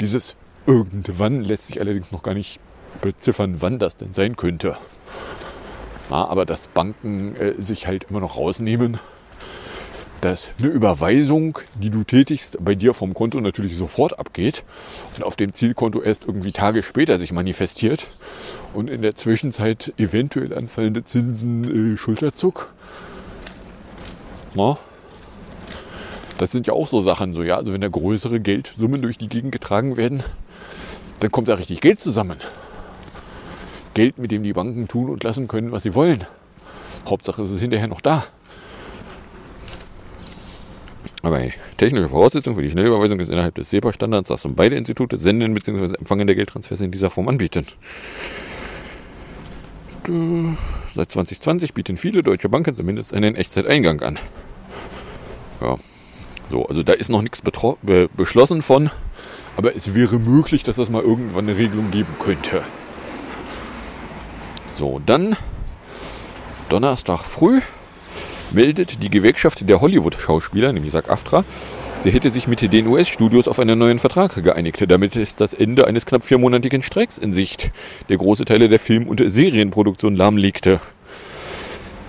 [0.00, 2.60] Dieses irgendwann lässt sich allerdings noch gar nicht
[3.00, 4.76] beziffern, wann das denn sein könnte.
[6.10, 9.00] Ja, aber dass Banken äh, sich halt immer noch rausnehmen,
[10.20, 14.64] dass eine Überweisung, die du tätigst, bei dir vom Konto natürlich sofort abgeht
[15.16, 18.08] und auf dem Zielkonto erst irgendwie Tage später sich manifestiert
[18.74, 22.74] und in der Zwischenzeit eventuell anfallende Zinsen äh, Schulterzuck.
[24.54, 24.78] Na?
[26.38, 29.28] Das sind ja auch so Sachen, so ja, also wenn da größere Geldsummen durch die
[29.28, 30.22] Gegend getragen werden,
[31.20, 32.38] dann kommt da richtig Geld zusammen.
[33.94, 36.24] Geld, mit dem die Banken tun und lassen können, was sie wollen.
[37.06, 38.24] Hauptsache, es ist hinterher noch da.
[41.26, 45.54] Aber hey, technische Voraussetzung für die Schnellüberweisung ist innerhalb des SEPA-Standards, dass beide Institute Senden
[45.54, 45.96] bzw.
[45.96, 47.66] Empfangen der Geldtransfers in dieser Form anbieten.
[50.94, 54.20] Seit 2020 bieten viele deutsche Banken zumindest einen Echtzeiteingang an.
[55.60, 55.74] Ja,
[56.48, 58.90] so, also da ist noch nichts be beschlossen von,
[59.56, 62.62] aber es wäre möglich, dass das mal irgendwann eine Regelung geben könnte.
[64.76, 65.36] So, dann
[66.68, 67.62] Donnerstag früh
[68.52, 71.44] meldet die Gewerkschaft der Hollywood-Schauspieler, nämlich SAG-AFTRA,
[72.00, 74.84] sie hätte sich mit den US-Studios auf einen neuen Vertrag geeinigt.
[74.88, 77.70] Damit ist das Ende eines knapp viermonatigen Streiks in Sicht,
[78.08, 80.80] der große Teile der Film- und Serienproduktion lahmlegte.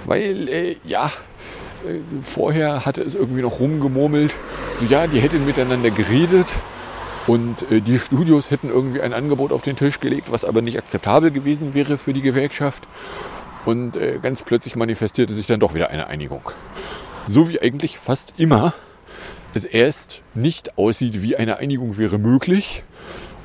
[0.05, 1.11] Weil, äh, ja,
[1.85, 4.33] äh, vorher hatte es irgendwie noch rumgemurmelt,
[4.75, 6.47] so ja, die hätten miteinander geredet
[7.27, 10.77] und äh, die Studios hätten irgendwie ein Angebot auf den Tisch gelegt, was aber nicht
[10.77, 12.87] akzeptabel gewesen wäre für die Gewerkschaft.
[13.67, 16.51] Und äh, ganz plötzlich manifestierte sich dann doch wieder eine Einigung.
[17.25, 18.73] So wie eigentlich fast immer
[19.53, 22.83] es erst nicht aussieht, wie eine Einigung wäre möglich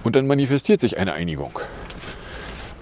[0.04, 1.58] und dann manifestiert sich eine Einigung.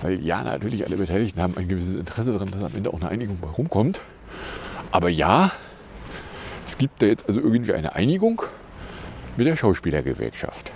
[0.02, 3.08] Weil ja, natürlich alle Beteiligten haben ein gewisses Interesse daran, dass am Ende auch eine
[3.08, 4.02] Einigung rumkommt.
[4.90, 5.50] Aber ja,
[6.66, 8.42] es gibt da jetzt also irgendwie eine Einigung
[9.38, 10.72] mit der Schauspielergewerkschaft.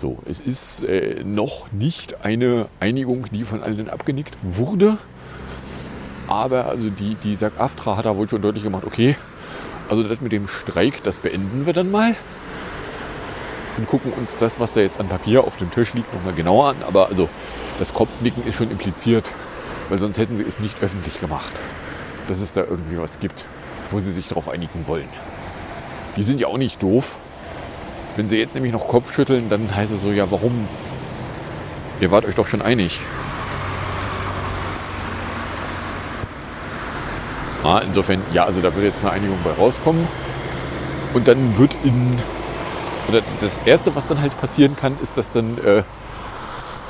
[0.00, 4.98] So, es ist äh, noch nicht eine Einigung, die von allen abgenickt wurde.
[6.28, 9.16] Aber also die, die SAG-AFTRA hat da wohl schon deutlich gemacht, okay,
[9.88, 12.16] also das mit dem Streik, das beenden wir dann mal.
[13.76, 16.70] Und gucken uns das, was da jetzt an Papier auf dem Tisch liegt, nochmal genauer
[16.70, 16.76] an.
[16.88, 17.28] Aber also
[17.78, 19.30] das Kopfnicken ist schon impliziert,
[19.88, 21.52] weil sonst hätten sie es nicht öffentlich gemacht,
[22.26, 23.44] dass es da irgendwie was gibt,
[23.90, 25.08] wo sie sich darauf einigen wollen.
[26.16, 27.16] Die sind ja auch nicht doof.
[28.16, 30.66] Wenn sie jetzt nämlich noch Kopf schütteln, dann heißt es so, ja, warum?
[32.00, 32.98] Ihr wart euch doch schon einig.
[37.66, 40.06] Ah, insofern, ja, also da wird jetzt eine Einigung bei rauskommen.
[41.14, 42.16] Und dann wird in.
[43.08, 45.82] Oder das Erste, was dann halt passieren kann, ist, dass dann äh,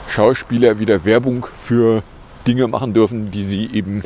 [0.06, 2.02] Schauspieler wieder Werbung für
[2.46, 4.02] Dinge machen dürfen, die sie eben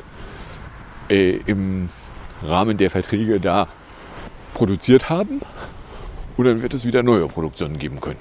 [1.08, 1.88] äh, im
[2.44, 3.66] Rahmen der Verträge da
[4.54, 5.40] produziert haben.
[6.36, 8.20] Und dann wird es wieder neue Produktionen geben können.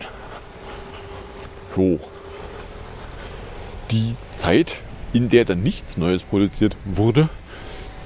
[1.76, 2.00] So.
[3.92, 4.82] Die Zeit,
[5.14, 7.30] in der dann nichts Neues produziert wurde,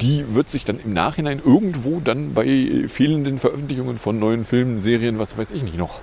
[0.01, 5.19] die wird sich dann im Nachhinein irgendwo dann bei fehlenden Veröffentlichungen von neuen Filmen, Serien,
[5.19, 6.01] was weiß ich nicht noch,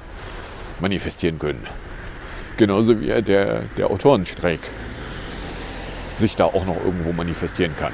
[0.80, 1.66] manifestieren können.
[2.56, 4.60] Genauso wie der, der Autorenstreik
[6.12, 7.92] sich da auch noch irgendwo manifestieren kann.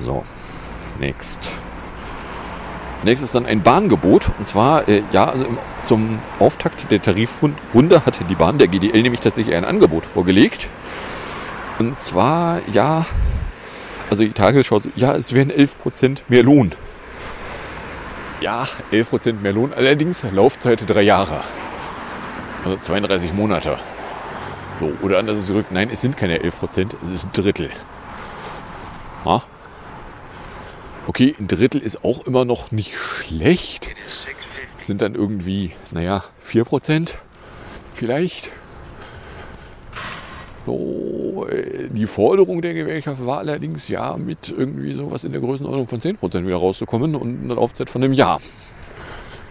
[0.00, 0.22] So,
[1.00, 1.40] next.
[3.02, 4.30] Nächstes dann ein Bahngebot.
[4.38, 9.02] Und zwar, äh, ja, also im, zum Auftakt der Tarifrunde hatte die Bahn der GDL
[9.02, 10.68] nämlich tatsächlich ein Angebot vorgelegt.
[11.78, 13.04] Und zwar, ja,
[14.08, 16.72] also die Tagesschau, ja, es wären 11% mehr Lohn.
[18.40, 21.42] Ja, 11% mehr Lohn, allerdings Laufzeit drei Jahre.
[22.64, 23.78] Also 32 Monate.
[24.78, 27.70] So, oder anders zurück, nein, es sind keine 11%, es ist ein Drittel.
[29.24, 29.42] Ja.
[31.06, 33.88] Okay, ein Drittel ist auch immer noch nicht schlecht.
[34.78, 37.12] Es sind dann irgendwie, naja, 4%
[37.94, 38.50] vielleicht.
[40.66, 45.86] So, äh, die Forderung der Gewerkschaft war allerdings ja mit irgendwie sowas in der Größenordnung
[45.86, 48.40] von 10% wieder rauszukommen und eine Laufzeit von einem Jahr.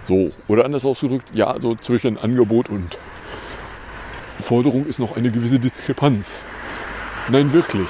[0.10, 2.98] So, oder anders ausgedrückt, ja, so zwischen Angebot und
[4.40, 6.42] Forderung ist noch eine gewisse Diskrepanz.
[7.30, 7.90] Nein, wirklich.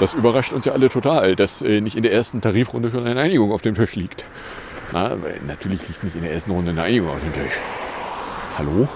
[0.00, 3.20] Das überrascht uns ja alle total, dass äh, nicht in der ersten Tarifrunde schon eine
[3.20, 4.24] Einigung auf dem Tisch liegt.
[4.92, 7.58] Na, natürlich liegt nicht in der ersten Runde eine Einigung auf dem Tisch.
[8.56, 8.88] Hallo?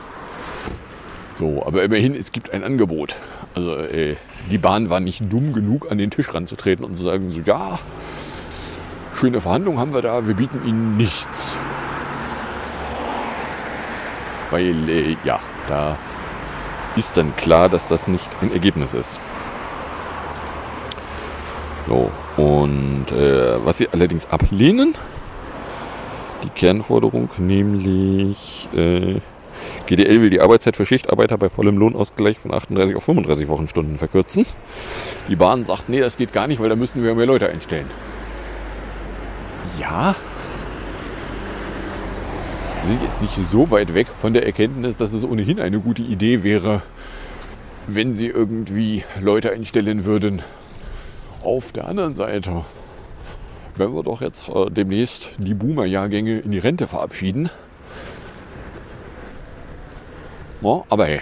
[1.40, 3.16] So, aber immerhin, es gibt ein Angebot.
[3.54, 4.16] Also äh,
[4.50, 7.78] die Bahn war nicht dumm genug, an den Tisch ranzutreten und zu sagen, so ja,
[9.14, 11.54] schöne Verhandlungen haben wir da, wir bieten Ihnen nichts.
[14.50, 15.96] Weil, äh, ja, da
[16.94, 19.18] ist dann klar, dass das nicht ein Ergebnis ist.
[21.88, 24.94] So, und äh, was sie allerdings ablehnen,
[26.44, 29.20] die Kernforderung, nämlich äh,
[29.86, 34.46] GDL will die Arbeitszeit für Schichtarbeiter bei vollem Lohnausgleich von 38 auf 35 Wochenstunden verkürzen.
[35.28, 37.86] Die Bahn sagt, nee, das geht gar nicht, weil da müssen wir mehr Leute einstellen.
[39.78, 40.14] Ja,
[42.86, 46.42] sind jetzt nicht so weit weg von der Erkenntnis, dass es ohnehin eine gute Idee
[46.42, 46.82] wäre,
[47.86, 50.42] wenn sie irgendwie Leute einstellen würden.
[51.42, 52.64] Auf der anderen Seite,
[53.76, 57.50] wenn wir doch jetzt äh, demnächst die Boomer-Jahrgänge in die Rente verabschieden,
[60.60, 61.20] ja, aber hey.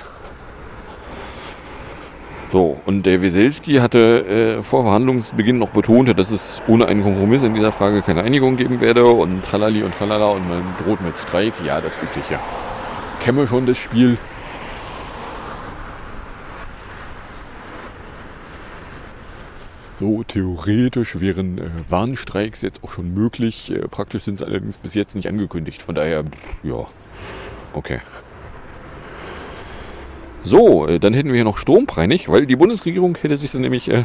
[2.50, 7.42] So, und der Weselski hatte äh, vor Verhandlungsbeginn noch betont, dass es ohne einen Kompromiss
[7.42, 11.18] in dieser Frage keine Einigung geben werde und tralali und tralala und man droht mit
[11.18, 11.52] Streik.
[11.66, 12.38] Ja, das übliche.
[13.22, 14.16] Wir schon das Spiel.
[19.98, 23.70] So, theoretisch wären äh, Warnstreiks jetzt auch schon möglich.
[23.70, 25.82] Äh, praktisch sind sie allerdings bis jetzt nicht angekündigt.
[25.82, 26.24] Von daher,
[26.62, 26.86] ja,
[27.74, 28.00] okay.
[30.42, 33.90] So, äh, dann hätten wir hier noch Strompreinig, weil die Bundesregierung hätte sich dann nämlich
[33.90, 34.04] äh,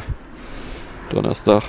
[1.10, 1.62] Donnerstag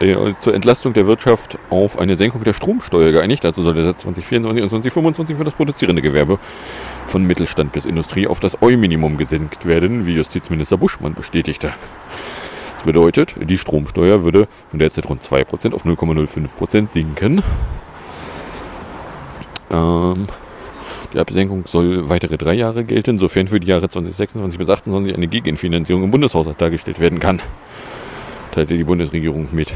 [0.00, 3.44] äh, zur Entlastung der Wirtschaft auf eine Senkung der Stromsteuer geeinigt.
[3.44, 6.38] Dazu soll der Satz 2024 und 2025 für das produzierende Gewerbe
[7.06, 11.74] von Mittelstand bis Industrie auf das Eu-Minimum gesenkt werden, wie Justizminister Buschmann bestätigte.
[12.74, 17.42] Das bedeutet, die Stromsteuer würde von derzeit rund 2% auf 0,05% sinken.
[19.70, 20.26] Ähm,
[21.12, 25.26] die Absenkung soll weitere drei Jahre gelten, sofern für die Jahre 2026 bis 2028 eine
[25.26, 27.40] Gegenfinanzierung im Bundeshaushalt dargestellt werden kann.
[28.52, 29.72] Teilte die Bundesregierung mit.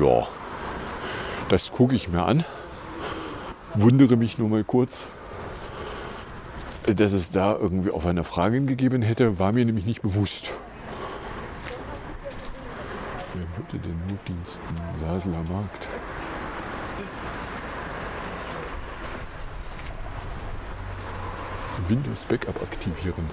[0.00, 0.26] Ja,
[1.48, 2.44] das gucke ich mir an.
[3.74, 5.00] Wundere mich nur mal kurz,
[6.86, 10.52] dass es da irgendwie auf eine Frage gegeben hätte, war mir nämlich nicht bewusst.
[13.34, 15.88] Wer würde den Notdiensten Saseler Markt?
[21.88, 23.24] Windows Backup aktivieren.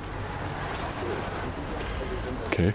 [2.48, 2.74] Okay.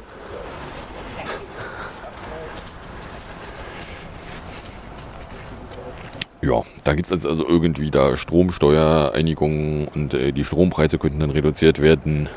[6.44, 11.80] Ja, da gibt es also irgendwie da Stromsteuereinigungen und äh, die Strompreise könnten dann reduziert
[11.80, 12.28] werden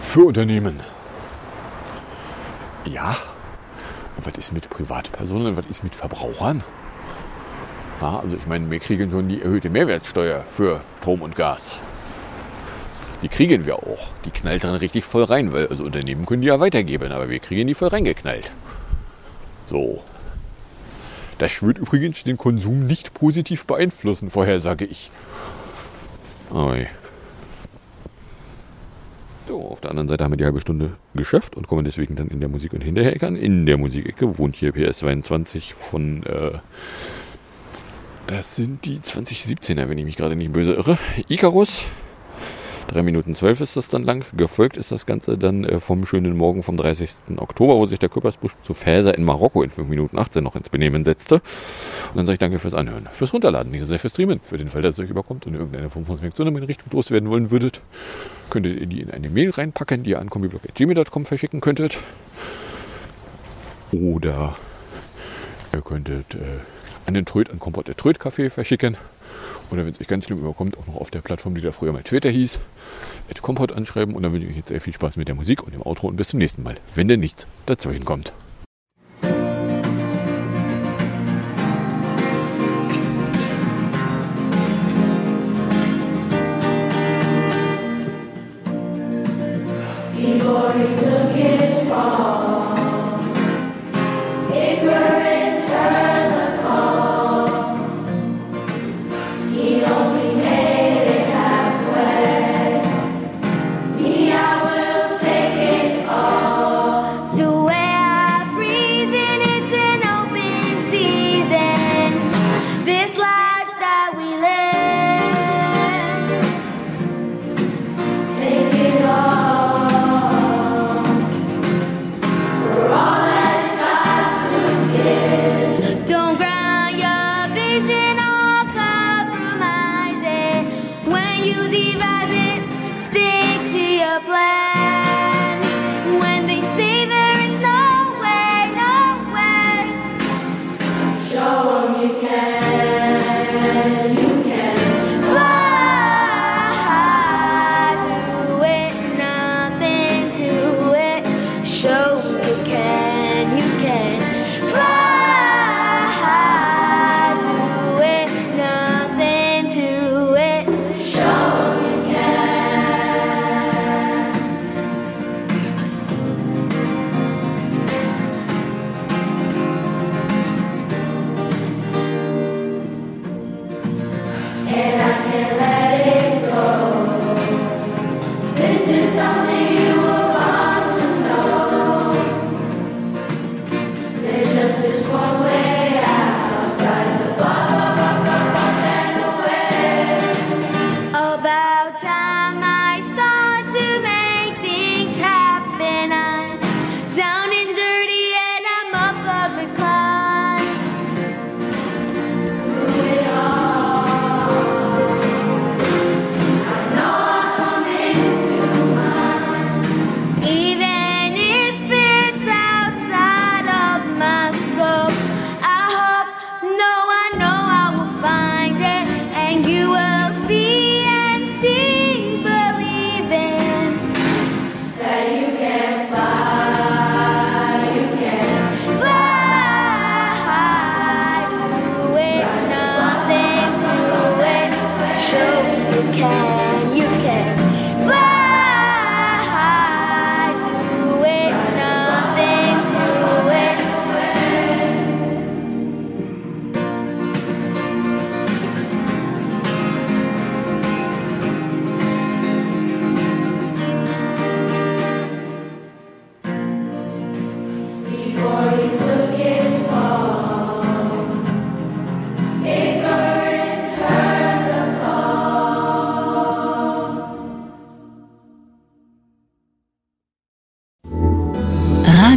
[0.00, 0.80] für Unternehmen.
[2.86, 3.16] Ja,
[4.16, 6.64] was ist mit Privatpersonen, was ist mit Verbrauchern?
[8.00, 11.78] Ja, also ich meine, wir kriegen schon die erhöhte Mehrwertsteuer für Strom und Gas.
[13.22, 14.10] Die kriegen wir auch.
[14.24, 17.38] Die knallt dann richtig voll rein, weil also Unternehmen können die ja weitergeben, aber wir
[17.38, 18.50] kriegen die voll reingeknallt.
[19.66, 20.02] So.
[21.38, 25.10] Das wird übrigens den Konsum nicht positiv beeinflussen, vorher sage ich.
[26.50, 26.86] Oi.
[29.48, 32.28] So, auf der anderen Seite haben wir die halbe Stunde geschafft und kommen deswegen dann
[32.28, 33.36] in der Musik- und Hinterherecke an.
[33.36, 36.58] In der Musikecke wohnt hier PS22 von, äh,
[38.28, 40.96] das sind die 2017er, wenn ich mich gerade nicht böse irre.
[41.28, 41.84] Icarus,
[42.88, 44.24] 3 Minuten 12 ist das dann lang.
[44.36, 47.10] Gefolgt ist das Ganze dann äh, vom schönen Morgen vom 30.
[47.36, 50.68] Oktober, wo sich der Küppersbusch zu Fäser in Marokko in 5 Minuten 18 noch ins
[50.68, 51.36] Benehmen setzte.
[51.36, 54.40] Und dann sage ich danke fürs Anhören, fürs Runterladen, nicht so sehr fürs Streamen.
[54.40, 57.30] Für den Fall, dass es euch überkommt und irgendeine Form von Reaktion in Richtung loswerden
[57.30, 57.80] wollen würdet,
[58.50, 61.98] könntet ihr die in eine Mail reinpacken, die ihr an kombiblog.gmail.com verschicken könntet.
[63.92, 64.56] Oder
[65.72, 68.96] ihr könntet äh, den Tröd, an Kompott der Tröd-Café verschicken.
[69.72, 71.92] Oder wenn es euch ganz schlimm überkommt, auch noch auf der Plattform, die da früher
[71.92, 72.60] mal Twitter hieß,
[73.30, 74.14] at Kompott anschreiben.
[74.14, 76.08] Und dann wünsche ich euch jetzt sehr viel Spaß mit der Musik und dem Outro
[76.08, 78.32] und bis zum nächsten Mal, wenn denn nichts dazwischen kommt.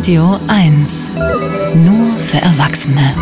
[0.05, 1.09] Radio 1.
[1.77, 3.15] Nur für Erwachsene.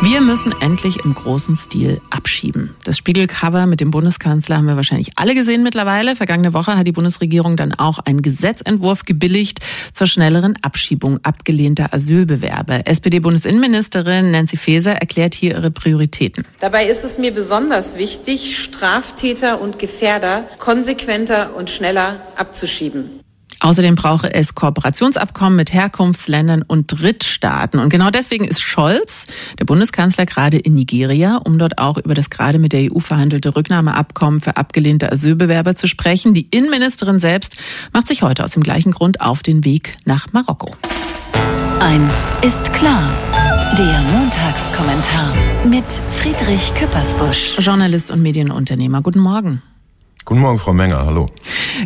[0.00, 2.74] Wir müssen endlich im großen Stil abschieben.
[2.84, 6.16] Das Spiegelcover mit dem Bundeskanzler haben wir wahrscheinlich alle gesehen mittlerweile.
[6.16, 9.58] Vergangene Woche hat die Bundesregierung dann auch einen Gesetzentwurf gebilligt
[9.92, 12.86] zur schnelleren Abschiebung abgelehnter Asylbewerber.
[12.86, 16.46] SPD-Bundesinnenministerin Nancy Faeser erklärt hier ihre Prioritäten.
[16.60, 23.20] Dabei ist es mir besonders wichtig, Straftäter und Gefährder konsequenter und schneller abzuschieben.
[23.60, 27.80] Außerdem brauche es Kooperationsabkommen mit Herkunftsländern und Drittstaaten.
[27.80, 29.26] Und genau deswegen ist Scholz,
[29.58, 33.56] der Bundeskanzler, gerade in Nigeria, um dort auch über das gerade mit der EU verhandelte
[33.56, 36.34] Rücknahmeabkommen für abgelehnte Asylbewerber zu sprechen.
[36.34, 37.56] Die Innenministerin selbst
[37.92, 40.70] macht sich heute aus dem gleichen Grund auf den Weg nach Marokko.
[41.80, 43.10] Eins ist klar.
[43.76, 47.58] Der Montagskommentar mit Friedrich Küppersbusch.
[47.58, 49.02] Journalist und Medienunternehmer.
[49.02, 49.62] Guten Morgen.
[50.28, 51.06] Guten Morgen, Frau Menger.
[51.06, 51.30] Hallo.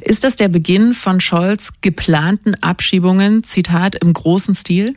[0.00, 4.96] Ist das der Beginn von Scholz geplanten Abschiebungen, Zitat, im großen Stil?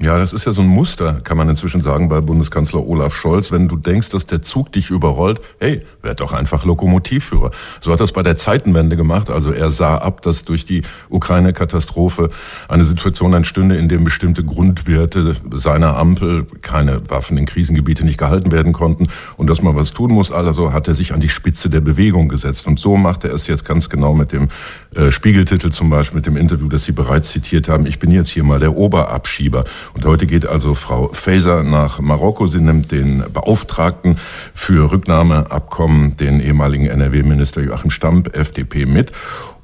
[0.00, 3.50] Ja, das ist ja so ein Muster, kann man inzwischen sagen, bei Bundeskanzler Olaf Scholz.
[3.50, 7.50] Wenn du denkst, dass der Zug dich überrollt, hey, werd doch einfach Lokomotivführer.
[7.80, 9.28] So hat das bei der Zeitenwende gemacht.
[9.28, 12.30] Also er sah ab, dass durch die Ukraine-Katastrophe
[12.68, 18.52] eine Situation entstünde, in dem bestimmte Grundwerte seiner Ampel, keine Waffen in Krisengebiete nicht gehalten
[18.52, 20.30] werden konnten und dass man was tun muss.
[20.30, 22.68] Also hat er sich an die Spitze der Bewegung gesetzt.
[22.68, 24.46] Und so macht er es jetzt ganz genau mit dem
[24.94, 27.84] äh, Spiegeltitel zum Beispiel, mit dem Interview, das Sie bereits zitiert haben.
[27.84, 29.64] Ich bin jetzt hier mal der Oberabschieber.
[29.94, 32.46] Und heute geht also Frau Faeser nach Marokko.
[32.46, 34.18] Sie nimmt den Beauftragten
[34.54, 39.12] für Rücknahmeabkommen, den ehemaligen NRW-Minister Joachim Stamp, FDP, mit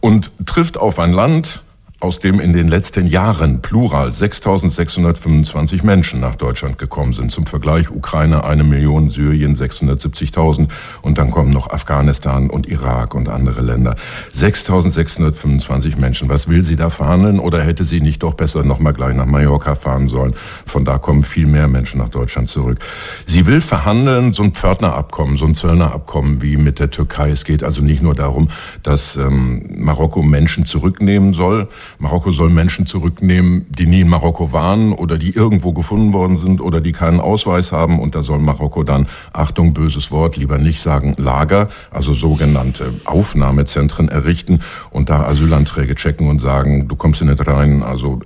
[0.01, 1.63] und trifft auf ein Land,
[2.05, 7.33] aus dem in den letzten Jahren plural 6.625 Menschen nach Deutschland gekommen sind.
[7.33, 10.69] Zum Vergleich Ukraine eine Million, Syrien 670.000
[11.01, 13.97] und dann kommen noch Afghanistan und Irak und andere Länder.
[14.37, 16.29] 6.625 Menschen.
[16.29, 19.25] Was will sie da verhandeln oder hätte sie nicht doch besser noch mal gleich nach
[19.25, 20.35] Mallorca fahren sollen?
[20.67, 22.81] Von da kommen viel mehr Menschen nach Deutschland zurück.
[23.25, 27.31] Sie will verhandeln so ein Pförtnerabkommen, so ein Zöllnerabkommen wie mit der Türkei.
[27.31, 28.51] Es geht also nicht nur darum,
[28.83, 31.69] dass ähm, Marokko Menschen zurücknehmen soll,
[31.99, 36.61] Marokko soll Menschen zurücknehmen, die nie in Marokko waren oder die irgendwo gefunden worden sind
[36.61, 37.99] oder die keinen Ausweis haben.
[37.99, 44.09] Und da soll Marokko dann, Achtung, böses Wort, lieber nicht sagen, Lager, also sogenannte Aufnahmezentren
[44.09, 48.21] errichten und da Asylanträge checken und sagen, du kommst hier nicht rein, also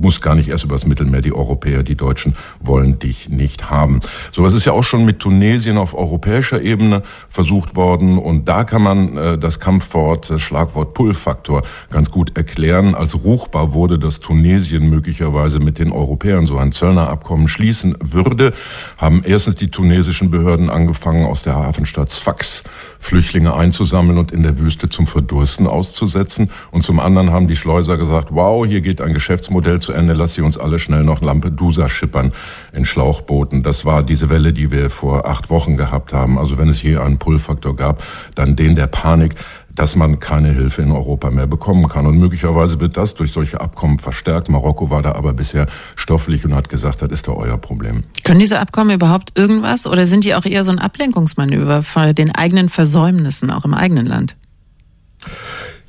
[0.00, 4.00] du musst gar nicht erst übers Mittelmeer, die Europäer, die Deutschen wollen dich nicht haben.
[4.32, 8.82] Sowas ist ja auch schon mit Tunesien auf europäischer Ebene versucht worden und da kann
[8.82, 14.88] man äh, das Kampfwort, das Schlagwort Pull-Faktor ganz gut erklären als ruchbar wurde, dass Tunesien
[14.88, 18.52] möglicherweise mit den Europäern so ein Zöllnerabkommen schließen würde,
[18.96, 22.64] haben erstens die tunesischen Behörden angefangen, aus der Hafenstadt Sfax
[23.00, 26.50] Flüchtlinge einzusammeln und in der Wüste zum Verdursten auszusetzen.
[26.70, 30.34] Und zum anderen haben die Schleuser gesagt, wow, hier geht ein Geschäftsmodell zu Ende, lass
[30.34, 32.32] sie uns alle schnell noch Lampedusa schippern
[32.72, 33.62] in Schlauchbooten.
[33.62, 36.38] Das war diese Welle, die wir vor acht Wochen gehabt haben.
[36.38, 38.02] Also wenn es hier einen Pull-Faktor gab,
[38.34, 39.34] dann den der Panik
[39.74, 42.06] dass man keine Hilfe in Europa mehr bekommen kann.
[42.06, 44.48] Und möglicherweise wird das durch solche Abkommen verstärkt.
[44.48, 45.66] Marokko war da aber bisher
[45.96, 48.04] stofflich und hat gesagt, das ist doch euer Problem.
[48.24, 52.34] Können diese Abkommen überhaupt irgendwas oder sind die auch eher so ein Ablenkungsmanöver von den
[52.34, 54.36] eigenen Versäumnissen auch im eigenen Land?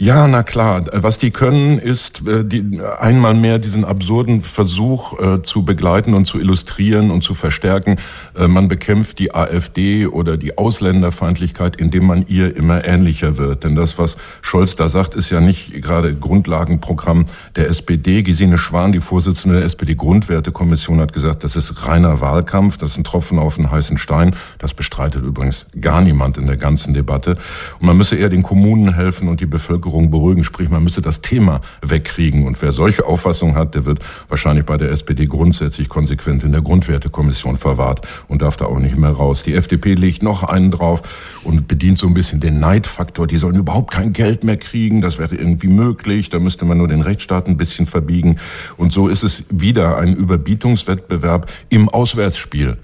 [0.02, 0.86] Ja, na klar.
[0.93, 6.26] Was die können, ist äh, die, einmal mehr diesen absurden Versuch äh, zu begleiten und
[6.26, 7.97] zu illustrieren und zu verstärken.
[8.36, 13.64] Äh, man bekämpft die AfD oder die Ausländerfeindlichkeit, indem man ihr immer ähnlicher wird.
[13.64, 18.24] Denn das, was Scholz da sagt, ist ja nicht gerade Grundlagenprogramm der SPD.
[18.24, 23.04] Gesine Schwan, die Vorsitzende der SPD-Grundwertekommission, hat gesagt, das ist reiner Wahlkampf, das ist ein
[23.04, 24.36] Tropfen auf einen heißen Stein.
[24.58, 27.38] Das bestreitet übrigens gar niemand in der ganzen Debatte.
[27.80, 30.44] Und man müsse eher den Kommunen helfen und die Bevölkerung Bevölkerung beruhigen.
[30.44, 32.46] Sprich, man müsste das Thema wegkriegen.
[32.46, 36.62] Und wer solche Auffassungen hat, der wird wahrscheinlich bei der SPD grundsätzlich konsequent in der
[36.62, 39.44] Grundwertekommission verwahrt und darf da auch nicht mehr raus.
[39.44, 41.02] Die FDP legt noch einen drauf
[41.44, 43.28] und bedient so ein bisschen den Neidfaktor.
[43.28, 45.02] Die sollen überhaupt kein Geld mehr kriegen.
[45.02, 46.30] Das wäre irgendwie möglich.
[46.30, 48.38] Da müsste man nur den Rechtsstaat ein bisschen verbiegen.
[48.78, 52.78] Und so ist es wieder ein Überbietungswettbewerb im Auswärtsspiel.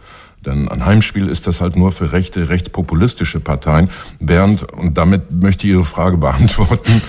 [0.47, 3.89] Denn ein Heimspiel ist das halt nur für rechte, rechtspopulistische Parteien.
[4.19, 7.01] Während, und damit möchte ich Ihre Frage beantworten,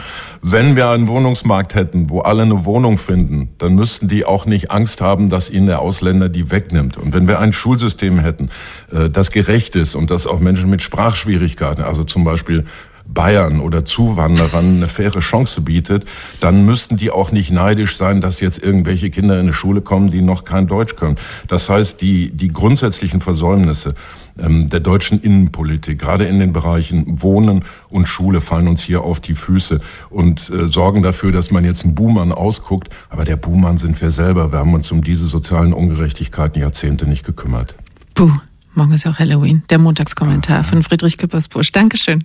[0.43, 4.71] wenn wir einen Wohnungsmarkt hätten, wo alle eine Wohnung finden, dann müssten die auch nicht
[4.71, 6.97] Angst haben, dass ihnen der Ausländer die wegnimmt.
[6.97, 8.51] Und wenn wir ein Schulsystem hätten,
[8.93, 12.67] äh, das gerecht ist und das auch Menschen mit Sprachschwierigkeiten, also zum Beispiel
[13.09, 16.07] Bayern oder Zuwanderern eine faire Chance bietet,
[16.41, 20.11] dann müssten die auch nicht neidisch sein, dass jetzt irgendwelche Kinder in eine Schule kommen,
[20.11, 21.17] die noch kein Deutsch können.
[21.49, 23.95] Das heißt, die, die grundsätzlichen Versäumnisse
[24.39, 29.21] ähm, der deutschen Innenpolitik, gerade in den Bereichen Wohnen und Schule, fallen uns hier auf
[29.21, 29.81] die Füße
[30.11, 32.89] und äh, sorgen dafür, dass man jetzt einen Buhmann ausguckt.
[33.11, 34.53] Aber der Buhmann sind wir selber.
[34.53, 37.75] Wir haben uns um diese sozialen Ungerechtigkeiten Jahrzehnte nicht gekümmert.
[38.15, 38.31] Puh,
[38.75, 39.63] morgen ist ja auch Halloween.
[39.71, 41.73] Der Montagskommentar von Friedrich Küppersbusch.
[41.73, 42.23] Dankeschön.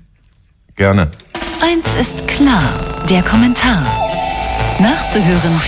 [0.76, 1.12] Gerne.
[1.62, 2.64] Eins ist klar,
[3.10, 3.86] der Kommentar.
[4.80, 5.62] Nachzuhören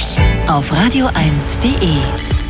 [0.48, 2.45] auf radio1.de.